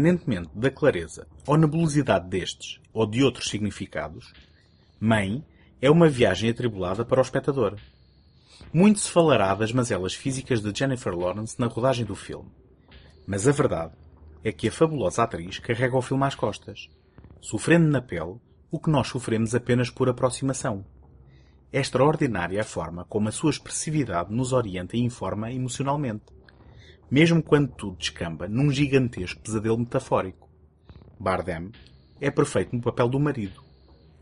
Independentemente 0.00 0.48
da 0.54 0.70
clareza 0.70 1.26
ou 1.46 1.58
nebulosidade 1.58 2.26
destes 2.26 2.80
ou 2.90 3.06
de 3.06 3.22
outros 3.22 3.50
significados, 3.50 4.32
Mãe 4.98 5.44
é 5.80 5.90
uma 5.90 6.08
viagem 6.08 6.48
atribulada 6.48 7.04
para 7.04 7.18
o 7.18 7.22
espectador. 7.22 7.76
Muito 8.72 8.98
se 8.98 9.10
falará 9.10 9.54
das 9.54 9.72
mazelas 9.72 10.14
físicas 10.14 10.62
de 10.62 10.72
Jennifer 10.74 11.14
Lawrence 11.14 11.60
na 11.60 11.66
rodagem 11.66 12.06
do 12.06 12.14
filme. 12.14 12.48
Mas 13.26 13.46
a 13.46 13.52
verdade 13.52 13.92
é 14.42 14.50
que 14.50 14.68
a 14.68 14.72
fabulosa 14.72 15.22
atriz 15.22 15.58
carrega 15.58 15.98
o 15.98 16.02
filme 16.02 16.24
às 16.24 16.34
costas, 16.34 16.88
sofrendo 17.38 17.90
na 17.90 18.00
pele 18.00 18.36
o 18.70 18.78
que 18.78 18.88
nós 18.88 19.08
sofremos 19.08 19.54
apenas 19.54 19.90
por 19.90 20.08
aproximação. 20.08 20.82
É 21.70 21.78
extraordinária 21.78 22.62
a 22.62 22.64
forma 22.64 23.04
como 23.04 23.28
a 23.28 23.32
sua 23.32 23.50
expressividade 23.50 24.32
nos 24.32 24.54
orienta 24.54 24.96
e 24.96 25.00
informa 25.00 25.52
emocionalmente, 25.52 26.24
mesmo 27.10 27.42
quando 27.42 27.72
tudo 27.72 27.96
descamba 27.96 28.46
num 28.46 28.70
gigantesco 28.70 29.40
pesadelo 29.40 29.78
metafórico. 29.78 30.48
Bardem 31.18 31.70
é 32.20 32.30
perfeito 32.30 32.76
no 32.76 32.82
papel 32.82 33.08
do 33.08 33.18
marido, 33.18 33.62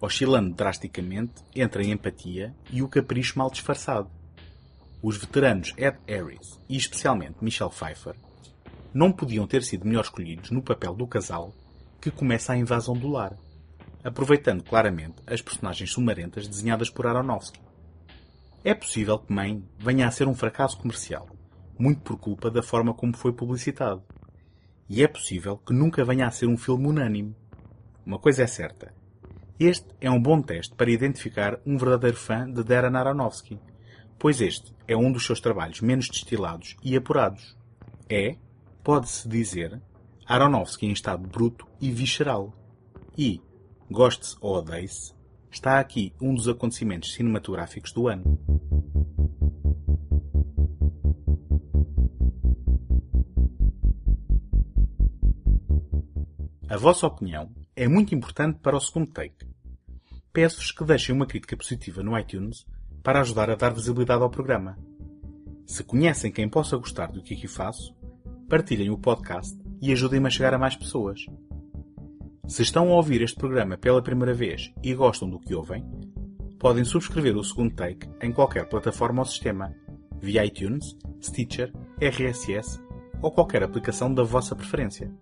oscilando 0.00 0.54
drasticamente 0.54 1.42
entre 1.54 1.82
a 1.82 1.86
empatia 1.86 2.54
e 2.70 2.82
o 2.82 2.88
capricho 2.88 3.38
mal 3.38 3.50
disfarçado. 3.50 4.10
Os 5.02 5.16
veteranos 5.16 5.74
Ed 5.76 5.98
Harris 6.06 6.58
e 6.68 6.76
especialmente 6.76 7.36
Michelle 7.42 7.70
Pfeiffer 7.70 8.14
não 8.92 9.12
podiam 9.12 9.46
ter 9.46 9.62
sido 9.62 9.86
melhor 9.86 10.04
escolhidos 10.04 10.50
no 10.50 10.62
papel 10.62 10.94
do 10.94 11.06
casal 11.06 11.52
que 12.00 12.10
começa 12.10 12.52
a 12.52 12.56
invasão 12.56 12.96
do 12.96 13.08
lar, 13.08 13.36
aproveitando 14.02 14.62
claramente 14.62 15.16
as 15.26 15.42
personagens 15.42 15.90
sumarentas 15.90 16.48
desenhadas 16.48 16.88
por 16.88 17.06
Aronofsky. 17.06 17.60
É 18.64 18.74
possível 18.74 19.18
que 19.18 19.32
Mãe 19.32 19.62
venha 19.78 20.06
a 20.06 20.10
ser 20.10 20.26
um 20.26 20.34
fracasso 20.34 20.78
comercial, 20.78 21.28
muito 21.78 22.00
por 22.00 22.18
culpa 22.18 22.50
da 22.50 22.62
forma 22.62 22.92
como 22.92 23.16
foi 23.16 23.32
publicitado. 23.32 24.02
E 24.88 25.02
é 25.02 25.08
possível 25.08 25.58
que 25.58 25.72
nunca 25.72 26.04
venha 26.04 26.26
a 26.26 26.30
ser 26.30 26.46
um 26.46 26.56
filme 26.56 26.86
unânime. 26.86 27.36
Uma 28.04 28.18
coisa 28.18 28.42
é 28.42 28.46
certa. 28.46 28.92
Este 29.60 29.86
é 30.00 30.10
um 30.10 30.20
bom 30.20 30.40
teste 30.40 30.74
para 30.74 30.90
identificar 30.90 31.60
um 31.66 31.76
verdadeiro 31.76 32.16
fã 32.16 32.50
de 32.50 32.62
Darren 32.62 32.96
Aronofsky, 32.96 33.58
pois 34.18 34.40
este 34.40 34.72
é 34.86 34.96
um 34.96 35.12
dos 35.12 35.26
seus 35.26 35.40
trabalhos 35.40 35.80
menos 35.80 36.08
destilados 36.08 36.76
e 36.82 36.96
apurados. 36.96 37.56
É, 38.08 38.36
pode-se 38.82 39.28
dizer, 39.28 39.80
Aronofsky 40.26 40.86
em 40.86 40.92
estado 40.92 41.26
bruto 41.26 41.66
e 41.80 41.90
visceral. 41.90 42.54
E, 43.16 43.40
goste-se 43.90 44.36
ou 44.40 44.56
odeie-se, 44.56 45.12
está 45.50 45.78
aqui 45.80 46.12
um 46.20 46.34
dos 46.34 46.48
acontecimentos 46.48 47.14
cinematográficos 47.14 47.92
do 47.92 48.08
ano. 48.08 48.38
A 56.68 56.76
vossa 56.76 57.06
opinião 57.06 57.50
é 57.74 57.88
muito 57.88 58.14
importante 58.14 58.58
para 58.60 58.76
o 58.76 58.80
segundo 58.80 59.10
take. 59.10 59.46
Peço-vos 60.32 60.70
que 60.70 60.84
deixem 60.84 61.14
uma 61.14 61.26
crítica 61.26 61.56
positiva 61.56 62.02
no 62.02 62.16
iTunes 62.18 62.66
para 63.02 63.20
ajudar 63.20 63.50
a 63.50 63.54
dar 63.54 63.72
visibilidade 63.72 64.22
ao 64.22 64.28
programa. 64.28 64.78
Se 65.66 65.82
conhecem 65.82 66.30
quem 66.30 66.48
possa 66.48 66.76
gostar 66.76 67.10
do 67.10 67.22
que 67.22 67.34
aqui 67.34 67.48
faço, 67.48 67.96
partilhem 68.48 68.90
o 68.90 68.98
podcast 68.98 69.58
e 69.80 69.92
ajudem-me 69.92 70.26
a 70.26 70.30
chegar 70.30 70.52
a 70.52 70.58
mais 70.58 70.76
pessoas. 70.76 71.20
Se 72.48 72.62
estão 72.62 72.90
a 72.90 72.96
ouvir 72.96 73.20
este 73.20 73.36
programa 73.36 73.76
pela 73.76 74.02
primeira 74.02 74.32
vez 74.32 74.72
e 74.82 74.94
gostam 74.94 75.28
do 75.28 75.38
que 75.38 75.54
ouvem, 75.54 75.84
podem 76.58 76.82
subscrever 76.82 77.36
o 77.36 77.44
segundo 77.44 77.74
take 77.74 78.08
em 78.22 78.32
qualquer 78.32 78.66
plataforma 78.66 79.20
ou 79.20 79.26
sistema, 79.26 79.76
via 80.18 80.46
iTunes, 80.46 80.96
Stitcher, 81.22 81.70
RSS 82.00 82.80
ou 83.20 83.30
qualquer 83.30 83.62
aplicação 83.62 84.14
da 84.14 84.22
vossa 84.22 84.56
preferência. 84.56 85.12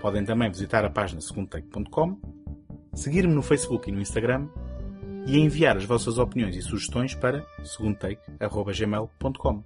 Podem 0.00 0.24
também 0.24 0.48
visitar 0.48 0.84
a 0.84 0.90
página 0.90 1.20
segundotake.com, 1.20 2.16
seguir-me 2.94 3.34
no 3.34 3.42
Facebook 3.42 3.90
e 3.90 3.92
no 3.92 4.00
Instagram 4.00 4.46
e 5.26 5.40
enviar 5.40 5.76
as 5.76 5.84
vossas 5.84 6.16
opiniões 6.16 6.54
e 6.54 6.62
sugestões 6.62 7.12
para 7.12 7.44
segundotake.gmail.com. 7.64 9.64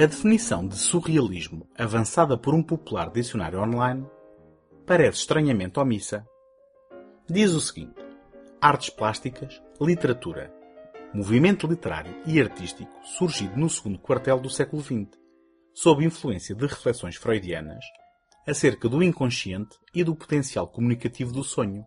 A 0.00 0.06
definição 0.06 0.66
de 0.66 0.78
surrealismo 0.78 1.68
avançada 1.76 2.34
por 2.34 2.54
um 2.54 2.62
popular 2.62 3.10
dicionário 3.10 3.60
online 3.60 4.06
parece 4.86 5.18
estranhamente 5.18 5.78
omissa. 5.78 6.26
Diz 7.28 7.52
o 7.52 7.60
seguinte: 7.60 8.00
artes 8.62 8.88
plásticas, 8.88 9.62
literatura, 9.78 10.50
movimento 11.12 11.66
literário 11.66 12.16
e 12.24 12.40
artístico 12.40 12.90
surgido 13.04 13.60
no 13.60 13.68
segundo 13.68 13.98
quartel 13.98 14.40
do 14.40 14.48
século 14.48 14.82
XX, 14.82 15.10
sob 15.74 16.02
influência 16.02 16.54
de 16.54 16.66
reflexões 16.66 17.16
freudianas 17.16 17.84
acerca 18.48 18.88
do 18.88 19.02
inconsciente 19.02 19.76
e 19.94 20.02
do 20.02 20.16
potencial 20.16 20.66
comunicativo 20.66 21.30
do 21.30 21.44
sonho, 21.44 21.84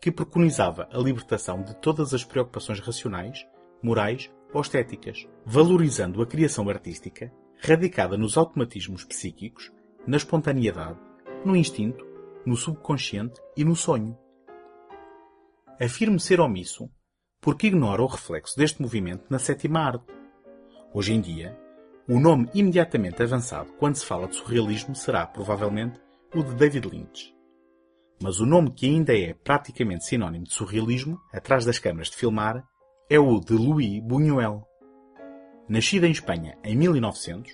que 0.00 0.12
preconizava 0.12 0.88
a 0.92 0.98
libertação 0.98 1.64
de 1.64 1.74
todas 1.80 2.14
as 2.14 2.22
preocupações 2.22 2.78
racionais, 2.78 3.44
morais 3.82 4.30
ou 4.54 4.60
estéticas, 4.60 5.26
valorizando 5.44 6.22
a 6.22 6.26
criação 6.26 6.68
artística 6.68 7.39
radicada 7.62 8.16
nos 8.16 8.36
automatismos 8.36 9.04
psíquicos, 9.04 9.70
na 10.06 10.16
espontaneidade, 10.16 10.98
no 11.44 11.54
instinto, 11.54 12.04
no 12.44 12.56
subconsciente 12.56 13.40
e 13.56 13.64
no 13.64 13.76
sonho. 13.76 14.18
Afirmo 15.80 16.18
ser 16.18 16.40
omisso 16.40 16.90
porque 17.40 17.68
ignora 17.68 18.02
o 18.02 18.06
reflexo 18.06 18.56
deste 18.56 18.82
movimento 18.82 19.24
na 19.30 19.38
sétima 19.38 19.80
arte. 19.80 20.06
Hoje 20.92 21.12
em 21.12 21.20
dia, 21.20 21.58
o 22.08 22.18
nome 22.18 22.50
imediatamente 22.54 23.22
avançado 23.22 23.72
quando 23.78 23.96
se 23.96 24.04
fala 24.04 24.26
de 24.26 24.36
surrealismo 24.36 24.94
será, 24.94 25.26
provavelmente, 25.26 26.00
o 26.34 26.42
de 26.42 26.54
David 26.54 26.88
Lynch. 26.88 27.34
Mas 28.22 28.40
o 28.40 28.46
nome 28.46 28.72
que 28.72 28.86
ainda 28.86 29.16
é 29.16 29.32
praticamente 29.32 30.04
sinónimo 30.04 30.44
de 30.44 30.52
surrealismo, 30.52 31.18
atrás 31.32 31.64
das 31.64 31.78
câmaras 31.78 32.10
de 32.10 32.16
filmar, 32.16 32.62
é 33.08 33.18
o 33.18 33.40
de 33.40 33.54
Louis 33.54 34.02
Buñuel. 34.02 34.66
Nascido 35.70 36.04
em 36.04 36.10
Espanha 36.10 36.58
em 36.64 36.76
1900, 36.76 37.52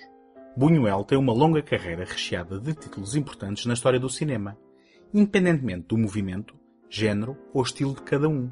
Buñuel 0.57 1.03
tem 1.03 1.19
uma 1.19 1.31
longa 1.31 1.61
carreira 1.61 2.03
recheada 2.03 2.59
de 2.59 2.73
títulos 2.73 3.15
importantes 3.15 3.67
na 3.67 3.75
história 3.75 3.99
do 3.99 4.09
cinema, 4.09 4.57
independentemente 5.13 5.89
do 5.89 5.99
movimento, 5.99 6.55
género 6.89 7.37
ou 7.53 7.61
estilo 7.61 7.93
de 7.93 8.01
cada 8.01 8.27
um. 8.27 8.49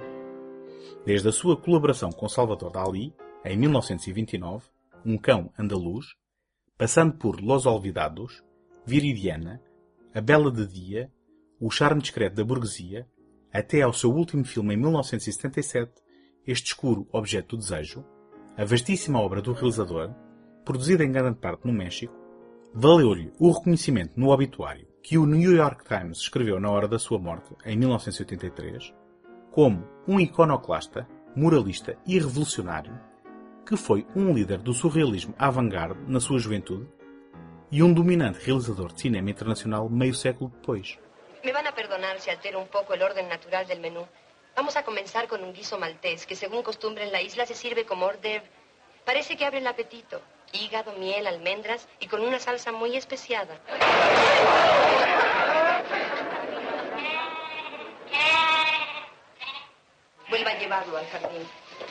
Desde 1.04 1.30
a 1.30 1.32
sua 1.32 1.60
colaboração 1.60 2.12
com 2.12 2.30
Salvador 2.30 2.72
Dalí, 2.72 3.12
em 3.44 3.58
1929, 3.58 4.68
Um 5.04 5.18
Cão 5.18 5.52
Andaluz, 5.58 6.14
passando 6.78 7.14
por 7.14 7.42
Los 7.42 7.66
Olvidados, 7.66 8.44
Viridiana, 8.86 9.60
A 10.14 10.22
Bela 10.22 10.52
de 10.52 10.68
Dia, 10.68 11.12
O 11.60 11.72
Charme 11.72 12.04
Discreto 12.04 12.36
da 12.36 12.44
Burguesia, 12.44 13.08
até 13.52 13.82
ao 13.82 13.94
seu 13.94 14.14
último 14.14 14.46
filme 14.46 14.76
em 14.76 14.78
1977, 14.78 15.92
Este 16.46 16.68
Escuro 16.68 17.08
Objeto 17.12 17.56
do 17.56 17.62
Desejo, 17.64 18.06
a 18.58 18.64
vastíssima 18.64 19.20
obra 19.20 19.42
do 19.42 19.52
realizador, 19.52 20.12
produzida 20.64 21.04
em 21.04 21.12
grande 21.12 21.38
parte 21.40 21.68
no 21.68 21.74
México, 21.74 22.16
valeu-lhe 22.74 23.32
o 23.38 23.52
reconhecimento 23.52 24.14
no 24.16 24.30
obituário 24.30 24.88
que 25.04 25.18
o 25.18 25.26
New 25.26 25.54
York 25.54 25.84
Times 25.84 26.20
escreveu 26.20 26.60
na 26.60 26.72
hora 26.72 26.88
da 26.88 26.98
sua 26.98 27.20
morte, 27.20 27.54
em 27.66 27.78
1983, 27.78 28.94
como 29.52 29.86
um 30.08 30.20
iconoclasta, 30.20 31.08
moralista 31.36 31.98
e 32.08 32.18
revolucionário, 32.18 32.98
que 33.68 33.76
foi 33.76 34.08
um 34.16 34.34
líder 34.34 34.60
do 34.60 34.74
surrealismo 34.74 35.36
avant-garde 35.38 36.00
na 36.08 36.20
sua 36.20 36.40
juventude 36.40 36.88
e 37.70 37.84
um 37.84 37.94
dominante 37.94 38.40
realizador 38.46 38.94
de 38.94 39.02
cinema 39.02 39.30
internacional 39.30 39.90
meio 39.90 40.14
século 40.14 40.50
depois. 40.50 40.98
Me 41.44 41.52
van 41.52 41.68
a 41.68 41.74
perdonar 41.74 42.16
altero 42.30 42.60
natural. 43.30 43.66
Vamos 44.56 44.78
a 44.78 44.84
comenzar 44.84 45.28
con 45.28 45.44
un 45.44 45.54
guiso 45.54 45.78
maltés, 45.78 46.26
que 46.26 46.36
según 46.36 46.64
costumbre 46.64 47.04
en 47.04 47.12
la 47.12 47.22
isla 47.22 47.46
se 47.46 47.56
sirve 47.56 47.86
como 47.86 48.06
hors 48.06 48.22
d'oeuvre. 48.22 48.50
Parece 49.04 49.36
que 49.36 49.46
abre 49.46 49.58
el 49.60 49.68
apetito. 49.68 50.22
Hígado, 50.54 50.94
miel, 50.94 51.28
almendras 51.28 51.88
y 52.00 52.08
con 52.08 52.22
una 52.22 52.40
salsa 52.40 52.72
muy 52.72 52.96
especiada. 52.96 53.60
Vuelva 60.30 60.52
a 60.52 60.58
llevarlo 60.58 60.98
al 60.98 61.08
jardín. 61.08 61.46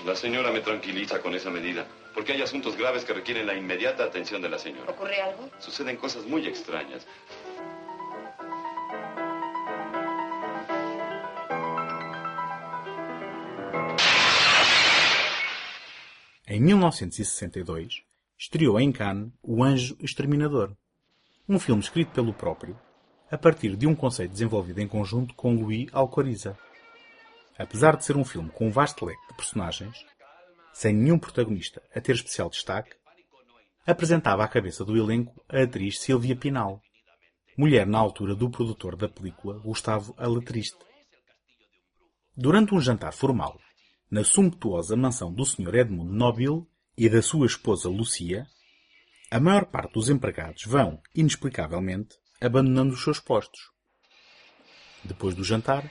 La 0.07 0.17
señora 0.17 0.51
me 0.51 0.61
tranquiliza 0.61 1.21
con 1.21 1.35
esa 1.35 1.51
medida, 1.51 1.87
porque 2.15 2.33
hay 2.33 2.41
asuntos 2.41 2.77
graves 2.77 3.05
que 3.05 3.13
requieren 3.13 3.47
la 3.47 3.55
inmediata 3.55 4.05
atención 4.05 4.41
de 4.41 4.49
la 4.49 4.59
señora. 4.59 4.91
¿Ocurre 4.91 5.21
algo? 5.21 5.51
Suceden 5.59 5.99
cosas 5.99 6.25
muy 6.25 6.47
extrañas. 6.49 7.07
Em 16.55 16.61
1962, 16.61 18.05
estreou 18.39 18.79
em 18.79 18.93
Cannes 18.93 19.33
O 19.43 19.65
Anjo 19.65 19.97
Exterminador, 19.99 20.73
um 21.49 21.59
filme 21.59 21.83
escrito 21.83 22.13
pelo 22.13 22.33
próprio, 22.33 22.79
a 23.29 23.37
partir 23.37 23.75
de 23.75 23.89
um 23.89 23.95
conceito 23.97 24.31
desenvolvido 24.31 24.81
em 24.81 24.87
conjunto 24.87 25.35
com 25.35 25.57
Louis 25.57 25.89
Alcoriza. 25.93 26.57
Apesar 27.59 27.97
de 27.97 28.05
ser 28.05 28.17
um 28.17 28.25
filme 28.25 28.51
com 28.51 28.69
um 28.69 28.71
vasto 28.71 29.05
leque 29.05 29.27
de 29.27 29.35
personagens, 29.35 30.07
sem 30.73 30.95
nenhum 30.95 31.19
protagonista 31.19 31.83
a 31.93 32.01
ter 32.01 32.15
especial 32.15 32.49
destaque, 32.49 32.95
apresentava 33.85 34.45
à 34.45 34.47
cabeça 34.47 34.85
do 34.85 34.97
elenco 34.97 35.45
a 35.49 35.61
atriz 35.61 35.99
Silvia 35.99 36.37
Pinal, 36.37 36.81
mulher 37.59 37.85
na 37.85 37.99
altura 37.99 38.33
do 38.33 38.49
produtor 38.49 38.95
da 38.95 39.09
película 39.09 39.59
Gustavo 39.59 40.15
Alatriste. 40.17 40.79
Durante 42.37 42.73
um 42.77 42.81
jantar 42.81 43.13
formal, 43.13 43.59
na 44.15 44.23
sumptuosa 44.23 44.95
mansão 44.95 45.33
do 45.33 45.45
Sr. 45.45 45.75
Edmundo 45.75 46.15
Nobile 46.15 46.65
e 46.97 47.09
da 47.09 47.21
sua 47.21 47.47
esposa 47.47 47.89
Lucia, 47.89 48.47
a 49.29 49.41
maior 49.41 49.65
parte 49.65 49.95
dos 49.95 50.09
empregados 50.09 50.63
vão, 50.67 51.03
inexplicavelmente, 51.13 52.17
abandonando 52.41 52.95
os 52.95 53.03
seus 53.03 53.19
postos. 53.19 53.73
Depois 55.03 55.35
do 55.35 55.43
jantar, 55.43 55.91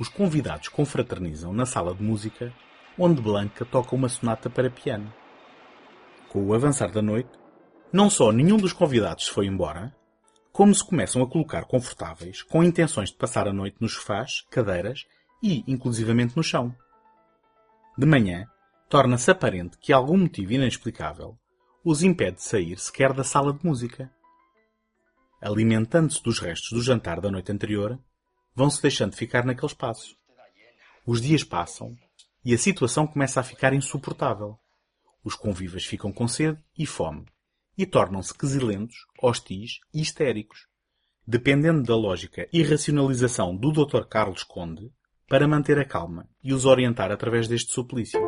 os 0.00 0.08
convidados 0.08 0.66
confraternizam 0.66 1.52
na 1.52 1.64
sala 1.64 1.94
de 1.94 2.02
música, 2.02 2.52
onde 2.98 3.22
Blanca 3.22 3.64
toca 3.64 3.94
uma 3.94 4.08
sonata 4.08 4.50
para 4.50 4.68
piano. 4.68 5.14
Com 6.28 6.44
o 6.46 6.52
avançar 6.52 6.90
da 6.90 7.00
noite, 7.00 7.30
não 7.92 8.10
só 8.10 8.32
nenhum 8.32 8.56
dos 8.56 8.72
convidados 8.72 9.26
se 9.26 9.30
foi 9.30 9.46
embora, 9.46 9.94
como 10.50 10.74
se 10.74 10.84
começam 10.84 11.22
a 11.22 11.30
colocar 11.30 11.64
confortáveis, 11.66 12.42
com 12.42 12.64
intenções 12.64 13.10
de 13.10 13.16
passar 13.16 13.46
a 13.46 13.52
noite 13.52 13.76
nos 13.78 13.92
sofás, 13.92 14.44
cadeiras 14.50 15.06
e, 15.40 15.62
inclusivamente, 15.68 16.36
no 16.36 16.42
chão. 16.42 16.74
De 17.98 18.04
manhã, 18.04 18.46
torna-se 18.90 19.30
aparente 19.30 19.78
que 19.78 19.90
algum 19.90 20.18
motivo 20.18 20.52
inexplicável 20.52 21.38
os 21.82 22.02
impede 22.02 22.36
de 22.36 22.42
sair 22.42 22.78
sequer 22.78 23.14
da 23.14 23.24
sala 23.24 23.54
de 23.54 23.64
música. 23.64 24.12
alimentando-se 25.40 26.22
dos 26.22 26.38
restos 26.38 26.72
do 26.72 26.82
jantar 26.82 27.20
da 27.22 27.30
noite 27.30 27.50
anterior, 27.50 27.98
vão-se 28.54 28.82
deixando 28.82 29.16
ficar 29.16 29.46
naquele 29.46 29.66
espaço. 29.66 30.14
Os 31.06 31.22
dias 31.22 31.42
passam 31.42 31.96
e 32.44 32.52
a 32.52 32.58
situação 32.58 33.06
começa 33.06 33.40
a 33.40 33.44
ficar 33.44 33.72
insuportável. 33.72 34.58
Os 35.24 35.34
convivas 35.34 35.86
ficam 35.86 36.12
com 36.12 36.28
sede 36.28 36.58
e 36.76 36.84
fome 36.84 37.24
e 37.78 37.86
tornam-se 37.86 38.36
quesilentos, 38.36 39.06
hostis 39.22 39.80
e 39.94 40.02
histéricos, 40.02 40.66
dependendo 41.26 41.82
da 41.82 41.96
lógica 41.96 42.46
e 42.52 42.62
racionalização 42.62 43.56
do 43.56 43.72
Dr. 43.72 44.04
Carlos 44.04 44.42
Conde 44.42 44.92
para 45.28 45.48
manter 45.48 45.78
a 45.78 45.84
calma 45.84 46.28
e 46.42 46.52
os 46.52 46.64
orientar 46.64 47.10
através 47.10 47.48
deste 47.48 47.72
suplício. 47.72 48.20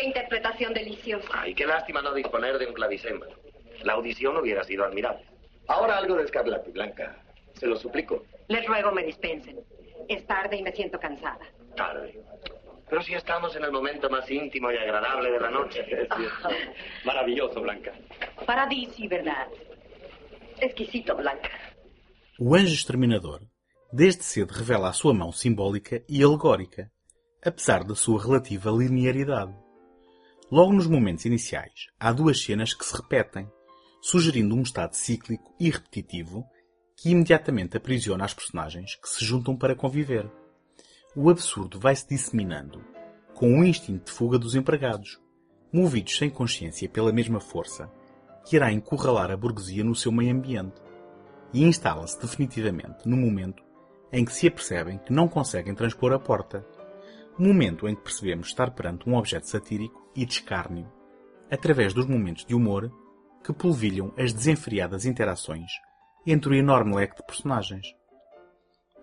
Qué 0.00 0.06
interpretación 0.06 0.72
deliciosa. 0.72 1.28
Ay, 1.30 1.54
qué 1.54 1.66
lástima 1.66 2.00
no 2.00 2.14
disponer 2.14 2.58
de 2.58 2.66
un 2.66 2.72
clavicémbalo. 2.72 3.36
La 3.82 3.92
audición 3.92 4.34
hubiera 4.38 4.64
sido 4.64 4.84
admirable. 4.84 5.26
Ahora 5.68 5.98
algo 5.98 6.16
de 6.16 6.24
escarlata, 6.24 6.70
Blanca. 6.70 7.22
Se 7.52 7.66
lo 7.66 7.76
suplico. 7.76 8.24
Les 8.48 8.66
ruego 8.66 8.92
me 8.92 9.04
dispensen. 9.04 9.60
Es 10.08 10.26
tarde 10.26 10.56
y 10.56 10.62
me 10.62 10.72
siento 10.72 10.98
cansada. 10.98 11.46
Tarde. 11.76 12.18
Pero 12.88 13.02
si 13.02 13.12
estamos 13.12 13.54
en 13.56 13.64
el 13.64 13.72
momento 13.72 14.08
más 14.08 14.28
íntimo 14.30 14.72
y 14.72 14.78
agradable 14.78 15.32
de 15.32 15.40
la 15.40 15.50
noche. 15.50 15.84
Maravilloso, 17.04 17.60
Blanca. 17.60 17.92
Paradisi, 18.46 19.06
¿verdad? 19.06 19.48
Exquisito, 20.60 21.14
Blanca. 21.14 21.50
O 22.38 22.54
anjo 22.54 22.72
exterminador 22.72 23.42
desde 23.92 24.22
cedo 24.22 24.54
revela 24.54 24.88
a 24.88 24.94
sua 24.94 25.12
mão 25.12 25.30
simbólica 25.30 26.02
e 26.08 26.24
alegórica, 26.24 26.90
apesar 27.44 27.84
da 27.84 27.94
sua 27.94 28.22
relativa 28.22 28.70
linearidade. 28.70 29.52
Logo 30.50 30.72
nos 30.72 30.88
momentos 30.88 31.24
iniciais, 31.26 31.86
há 31.98 32.10
duas 32.10 32.42
cenas 32.42 32.74
que 32.74 32.84
se 32.84 32.96
repetem, 32.96 33.48
sugerindo 34.02 34.56
um 34.56 34.62
estado 34.62 34.96
cíclico 34.96 35.54
e 35.60 35.70
repetitivo 35.70 36.44
que 36.96 37.10
imediatamente 37.10 37.76
aprisiona 37.76 38.24
as 38.24 38.34
personagens 38.34 38.96
que 38.96 39.08
se 39.08 39.24
juntam 39.24 39.56
para 39.56 39.76
conviver. 39.76 40.28
O 41.14 41.30
absurdo 41.30 41.78
vai 41.78 41.94
se 41.94 42.08
disseminando, 42.08 42.84
com 43.32 43.60
o 43.60 43.64
instinto 43.64 44.06
de 44.06 44.10
fuga 44.10 44.40
dos 44.40 44.56
empregados, 44.56 45.20
movidos 45.72 46.18
sem 46.18 46.28
consciência 46.28 46.88
pela 46.88 47.12
mesma 47.12 47.38
força, 47.38 47.88
que 48.44 48.56
irá 48.56 48.72
encurralar 48.72 49.30
a 49.30 49.36
burguesia 49.36 49.84
no 49.84 49.94
seu 49.94 50.10
meio 50.10 50.34
ambiente, 50.34 50.82
e 51.52 51.62
instala-se 51.62 52.20
definitivamente 52.20 53.08
no 53.08 53.16
momento 53.16 53.62
em 54.12 54.24
que 54.24 54.32
se 54.32 54.48
apercebem 54.48 54.98
que 54.98 55.12
não 55.12 55.28
conseguem 55.28 55.76
transpor 55.76 56.12
a 56.12 56.18
porta. 56.18 56.66
Momento 57.38 57.86
em 57.86 57.94
que 57.94 58.02
percebemos 58.02 58.48
estar 58.48 58.72
perante 58.72 59.08
um 59.08 59.14
objeto 59.14 59.48
satírico 59.48 59.99
e 60.14 60.24
de 60.24 60.32
escárnio, 60.32 60.90
através 61.50 61.92
dos 61.92 62.06
momentos 62.06 62.44
de 62.44 62.54
humor 62.54 62.90
que 63.42 63.52
polvilham 63.52 64.12
as 64.16 64.32
desenfreadas 64.32 65.04
interações 65.04 65.70
entre 66.26 66.50
o 66.50 66.54
enorme 66.54 66.94
leque 66.94 67.16
de 67.16 67.24
personagens. 67.24 67.86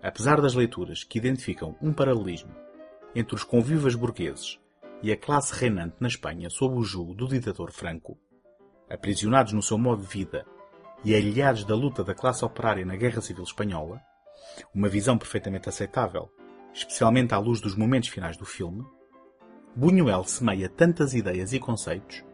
Apesar 0.02 0.40
das 0.40 0.54
leituras 0.54 1.02
que 1.02 1.18
identificam 1.18 1.76
um 1.82 1.92
paralelismo 1.92 2.54
entre 3.14 3.34
os 3.34 3.42
convivas 3.42 3.94
burgueses 3.94 4.60
e 5.02 5.10
a 5.10 5.16
classe 5.16 5.52
reinante 5.52 5.96
na 6.00 6.08
Espanha 6.08 6.48
sob 6.50 6.76
o 6.76 6.84
jugo 6.84 7.14
do 7.14 7.26
ditador 7.26 7.72
Franco, 7.72 8.16
aprisionados 8.88 9.52
no 9.52 9.62
seu 9.62 9.76
modo 9.76 10.02
de 10.02 10.08
vida 10.08 10.46
e 11.04 11.14
alheados 11.14 11.64
da 11.64 11.74
luta 11.74 12.02
da 12.04 12.14
classe 12.14 12.44
operária 12.44 12.84
na 12.84 12.96
Guerra 12.96 13.20
Civil 13.20 13.44
Espanhola, 13.44 14.00
uma 14.74 14.88
visão 14.88 15.18
perfeitamente 15.18 15.68
aceitável, 15.68 16.30
especialmente 16.72 17.34
à 17.34 17.38
luz 17.38 17.60
dos 17.60 17.74
momentos 17.74 18.08
finais 18.08 18.36
do 18.36 18.44
filme, 18.44 18.84
Buñuel 19.76 20.24
semeia 20.24 20.68
tantas 20.68 21.14
ideias 21.14 21.52
e 21.52 21.58
conceitos 21.58 22.24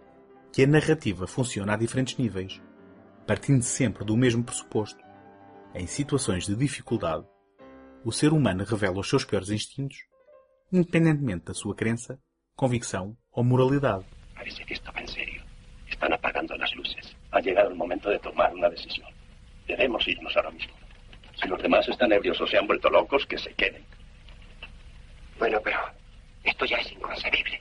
que 0.52 0.62
a 0.62 0.66
narrativa 0.66 1.26
funciona 1.26 1.74
a 1.74 1.76
diferentes 1.76 2.16
níveis, 2.16 2.62
partindo 3.26 3.62
sempre 3.62 4.04
do 4.04 4.16
mesmo 4.16 4.44
pressuposto. 4.44 5.02
Em 5.74 5.86
situações 5.86 6.46
de 6.46 6.54
dificuldade, 6.54 7.26
o 8.04 8.12
ser 8.12 8.32
humano 8.32 8.64
revela 8.64 9.00
os 9.00 9.08
seus 9.08 9.24
piores 9.24 9.50
instintos, 9.50 9.98
independentemente 10.72 11.46
da 11.46 11.54
sua 11.54 11.74
crença, 11.74 12.18
convicção 12.54 13.16
ou 13.32 13.42
moralidade. 13.42 14.04
Parece 14.34 14.64
que 14.64 14.74
esto 14.74 14.92
va 14.92 15.00
en 15.00 15.08
serio. 15.08 15.42
Están 15.88 16.12
apagando 16.12 16.56
las 16.56 16.72
luces. 16.76 17.16
Ha 17.32 17.40
llegado 17.40 17.70
el 17.70 17.76
momento 17.76 18.08
de 18.10 18.18
tomar 18.20 18.54
una 18.54 18.70
decisión. 18.70 19.08
Debemos 19.66 20.06
irnos 20.06 20.36
ahora 20.36 20.50
mismo. 20.50 20.74
Si 21.40 21.48
los 21.48 21.60
demás 21.60 21.88
están 21.88 22.12
ebrios 22.12 22.40
o 22.40 22.46
se 22.46 22.56
han 22.56 22.66
vuelto 22.66 22.88
locos, 22.90 23.26
que 23.26 23.38
se 23.38 23.52
queden. 23.54 23.84
Bueno, 25.38 25.60
pero 25.64 25.78
esto 26.44 26.64
ya 26.66 26.76
es 26.76 26.92
inconcebible. 26.92 27.60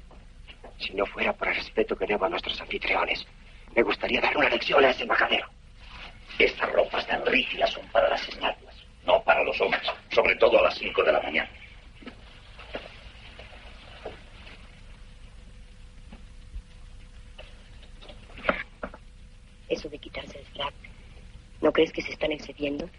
Si 0.78 0.94
no 0.94 1.06
fuera 1.06 1.34
por 1.34 1.48
el 1.48 1.56
respeto 1.56 1.96
que 1.96 2.06
debo 2.06 2.26
a 2.26 2.30
nuestros 2.30 2.60
anfitriones, 2.60 3.26
me 3.76 3.82
gustaría 3.82 4.22
dar 4.22 4.36
una 4.38 4.50
lección 4.50 4.84
a 4.84 4.90
ese 4.90 5.06
majadero. 5.06 5.48
Estas 6.38 6.72
ropas 6.72 7.08
tan 7.08 7.26
rígidas 7.26 7.72
son 7.72 7.88
para 7.88 8.10
las 8.10 8.28
estatuas, 8.28 8.76
no 9.06 9.24
para 9.24 9.44
los 9.44 9.60
hombres, 9.62 9.84
sobre 10.12 10.36
todo 10.36 10.60
a 10.60 10.64
las 10.64 10.78
5 10.78 11.04
de 11.04 11.12
la 11.12 11.22
mañana. 11.22 11.50
Eso 19.70 19.90
de 19.90 19.98
quitarse 19.98 20.40
el 20.40 20.46
frac. 20.48 20.74
¿No 21.62 21.72
crees 21.72 21.92
que 21.94 22.02
se 22.02 22.12
están 22.12 22.32
excediendo? 22.32 22.90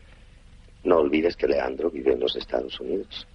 No 0.82 0.98
olvides 0.98 1.36
que 1.36 1.46
Leandro 1.46 1.90
vive 1.90 2.12
en 2.12 2.20
los 2.20 2.34
Estados 2.36 2.80
Unidos. 2.80 3.26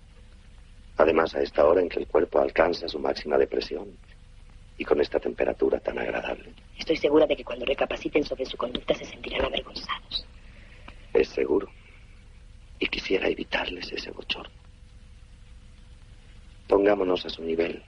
Además, 1.00 1.34
a 1.34 1.42
esta 1.42 1.66
hora 1.66 1.80
en 1.80 1.88
que 1.88 1.98
el 1.98 2.08
cuerpo 2.08 2.40
alcanza 2.40 2.90
su 2.90 3.00
máxima 3.00 3.38
depresión 3.38 3.98
y 4.78 4.84
con 4.84 5.00
esta 5.00 5.18
temperatura 5.18 5.80
tan 5.80 5.98
agradable. 5.98 6.54
Estoy 6.78 6.98
segura 6.98 7.26
de 7.26 7.38
que 7.38 7.44
cuando 7.46 7.66
recapaciten 7.66 8.26
sobre 8.26 8.46
su 8.46 8.58
conducta 8.58 8.94
se 8.94 9.06
sentirán 9.06 9.46
avergonzados. 9.46 10.26
Es 11.14 11.30
seguro. 11.30 11.70
Y 12.80 12.88
quisiera 12.88 13.30
evitarles 13.30 13.90
ese 13.94 14.12
bochorno. 14.12 14.54
Pongámonos 16.68 17.26
a 17.26 17.30
su 17.30 17.44
nivel 17.44 17.82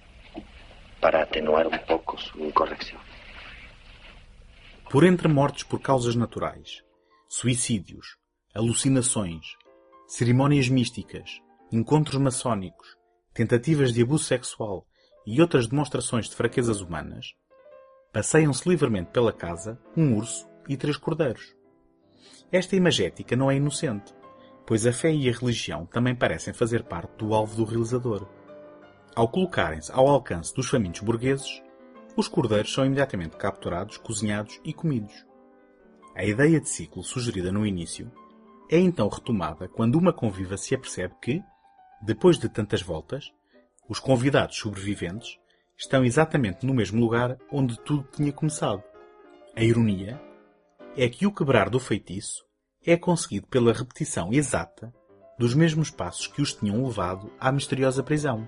para 1.01 1.23
atenuar 1.23 1.67
un 1.67 1.79
poco 1.85 2.17
su 2.17 2.39
incorrección. 2.39 3.01
Por 4.89 5.03
entre 5.03 5.27
mortes 5.27 5.65
por 5.65 5.81
causas 5.81 6.15
naturais, 6.15 6.81
suicídios, 7.27 8.17
alucinações, 8.53 9.57
cerimónias 10.07 10.69
místicas, 10.69 11.41
encontros 11.73 12.21
maçónicos, 12.21 13.00
tentativas 13.33 13.93
de 13.93 14.01
abuso 14.01 14.25
sexual 14.25 14.85
e 15.25 15.41
outras 15.41 15.67
demonstrações 15.67 16.29
de 16.29 16.35
fraquezas 16.35 16.81
humanas, 16.81 17.33
passeiam-se 18.11 18.67
livremente 18.67 19.11
pela 19.11 19.31
casa 19.31 19.79
um 19.95 20.17
urso 20.17 20.47
e 20.67 20.75
três 20.75 20.97
cordeiros. 20.97 21.55
Esta 22.51 22.75
imagética 22.75 23.35
não 23.35 23.49
é 23.49 23.55
inocente, 23.55 24.13
pois 24.65 24.85
a 24.85 24.91
fé 24.91 25.13
e 25.13 25.29
a 25.29 25.31
religião 25.31 25.85
também 25.85 26.15
parecem 26.15 26.53
fazer 26.53 26.83
parte 26.83 27.15
do 27.17 27.33
alvo 27.33 27.55
do 27.55 27.63
realizador. 27.63 28.27
Ao 29.15 29.27
colocarem-se 29.27 29.91
ao 29.91 30.07
alcance 30.07 30.53
dos 30.53 30.69
famintos 30.69 31.01
burgueses, 31.01 31.61
os 32.15 32.27
cordeiros 32.27 32.73
são 32.73 32.85
imediatamente 32.85 33.37
capturados, 33.37 33.97
cozinhados 33.97 34.59
e 34.63 34.73
comidos. 34.73 35.25
A 36.15 36.25
ideia 36.25 36.59
de 36.59 36.67
ciclo 36.67 37.03
sugerida 37.03 37.51
no 37.51 37.65
início 37.65 38.11
é 38.69 38.77
então 38.77 39.07
retomada 39.07 39.67
quando 39.69 39.95
uma 39.95 40.11
conviva 40.11 40.57
se 40.57 40.75
apercebe 40.75 41.15
que, 41.21 41.41
depois 42.01 42.39
de 42.39 42.49
tantas 42.49 42.81
voltas, 42.81 43.31
os 43.87 43.99
convidados 43.99 44.57
sobreviventes 44.57 45.37
estão 45.77 46.03
exatamente 46.03 46.65
no 46.65 46.73
mesmo 46.73 46.99
lugar 46.99 47.37
onde 47.51 47.79
tudo 47.81 48.07
tinha 48.11 48.31
começado. 48.31 48.83
A 49.55 49.63
ironia 49.63 50.21
é 50.95 51.07
que 51.09 51.27
o 51.27 51.31
quebrar 51.33 51.69
do 51.69 51.79
feitiço 51.79 52.43
é 52.85 52.97
conseguido 52.97 53.47
pela 53.47 53.73
repetição 53.73 54.31
exata 54.31 54.93
dos 55.37 55.53
mesmos 55.53 55.89
passos 55.91 56.27
que 56.27 56.41
os 56.41 56.53
tinham 56.53 56.85
levado 56.85 57.31
à 57.39 57.51
misteriosa 57.51 58.01
prisão. 58.01 58.47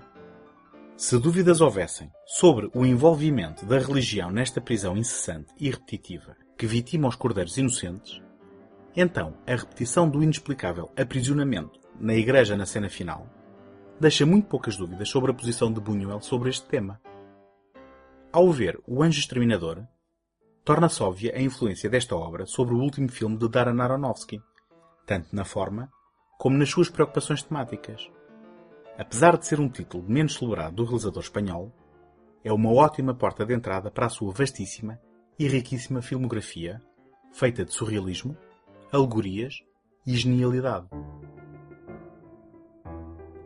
Se 0.96 1.18
dúvidas 1.18 1.60
houvessem 1.60 2.10
sobre 2.24 2.70
o 2.72 2.86
envolvimento 2.86 3.66
da 3.66 3.78
religião 3.78 4.30
nesta 4.30 4.60
prisão 4.60 4.96
incessante 4.96 5.52
e 5.58 5.70
repetitiva 5.70 6.36
que 6.56 6.66
vitima 6.66 7.08
os 7.08 7.16
cordeiros 7.16 7.56
inocentes, 7.56 8.22
então 8.96 9.36
a 9.46 9.56
repetição 9.56 10.08
do 10.08 10.22
inexplicável 10.22 10.90
aprisionamento 10.96 11.80
na 11.98 12.14
igreja 12.14 12.56
na 12.56 12.64
cena 12.64 12.88
final 12.88 13.28
deixa 14.00 14.26
muito 14.26 14.48
poucas 14.48 14.76
dúvidas 14.76 15.08
sobre 15.08 15.30
a 15.30 15.34
posição 15.34 15.72
de 15.72 15.80
Buñuel 15.80 16.20
sobre 16.20 16.50
este 16.50 16.66
tema. 16.66 17.00
Ao 18.32 18.50
ver 18.50 18.80
O 18.86 19.02
Anjo 19.02 19.20
Exterminador, 19.20 19.86
torna-se 20.64 21.02
óbvia 21.02 21.34
a 21.36 21.40
influência 21.40 21.88
desta 21.88 22.16
obra 22.16 22.46
sobre 22.46 22.74
o 22.74 22.78
último 22.78 23.08
filme 23.08 23.36
de 23.36 23.48
Darren 23.48 23.80
Aronofsky, 23.80 24.42
tanto 25.06 25.34
na 25.34 25.44
forma 25.44 25.90
como 26.38 26.56
nas 26.56 26.70
suas 26.70 26.90
preocupações 26.90 27.42
temáticas. 27.42 28.10
Apesar 28.98 29.36
de 29.36 29.46
ser 29.46 29.60
um 29.60 29.68
título 29.68 30.04
menos 30.08 30.34
celebrado 30.34 30.76
do 30.76 30.84
realizador 30.84 31.22
espanhol, 31.22 31.72
é 32.42 32.52
uma 32.52 32.72
ótima 32.72 33.14
porta 33.14 33.44
de 33.44 33.54
entrada 33.54 33.90
para 33.90 34.06
a 34.06 34.10
sua 34.10 34.32
vastíssima 34.32 35.00
e 35.38 35.48
riquíssima 35.48 36.02
filmografia, 36.02 36.82
feita 37.32 37.64
de 37.64 37.72
surrealismo, 37.72 38.36
alegorias 38.92 39.54
e 40.06 40.16
genialidade. 40.16 40.88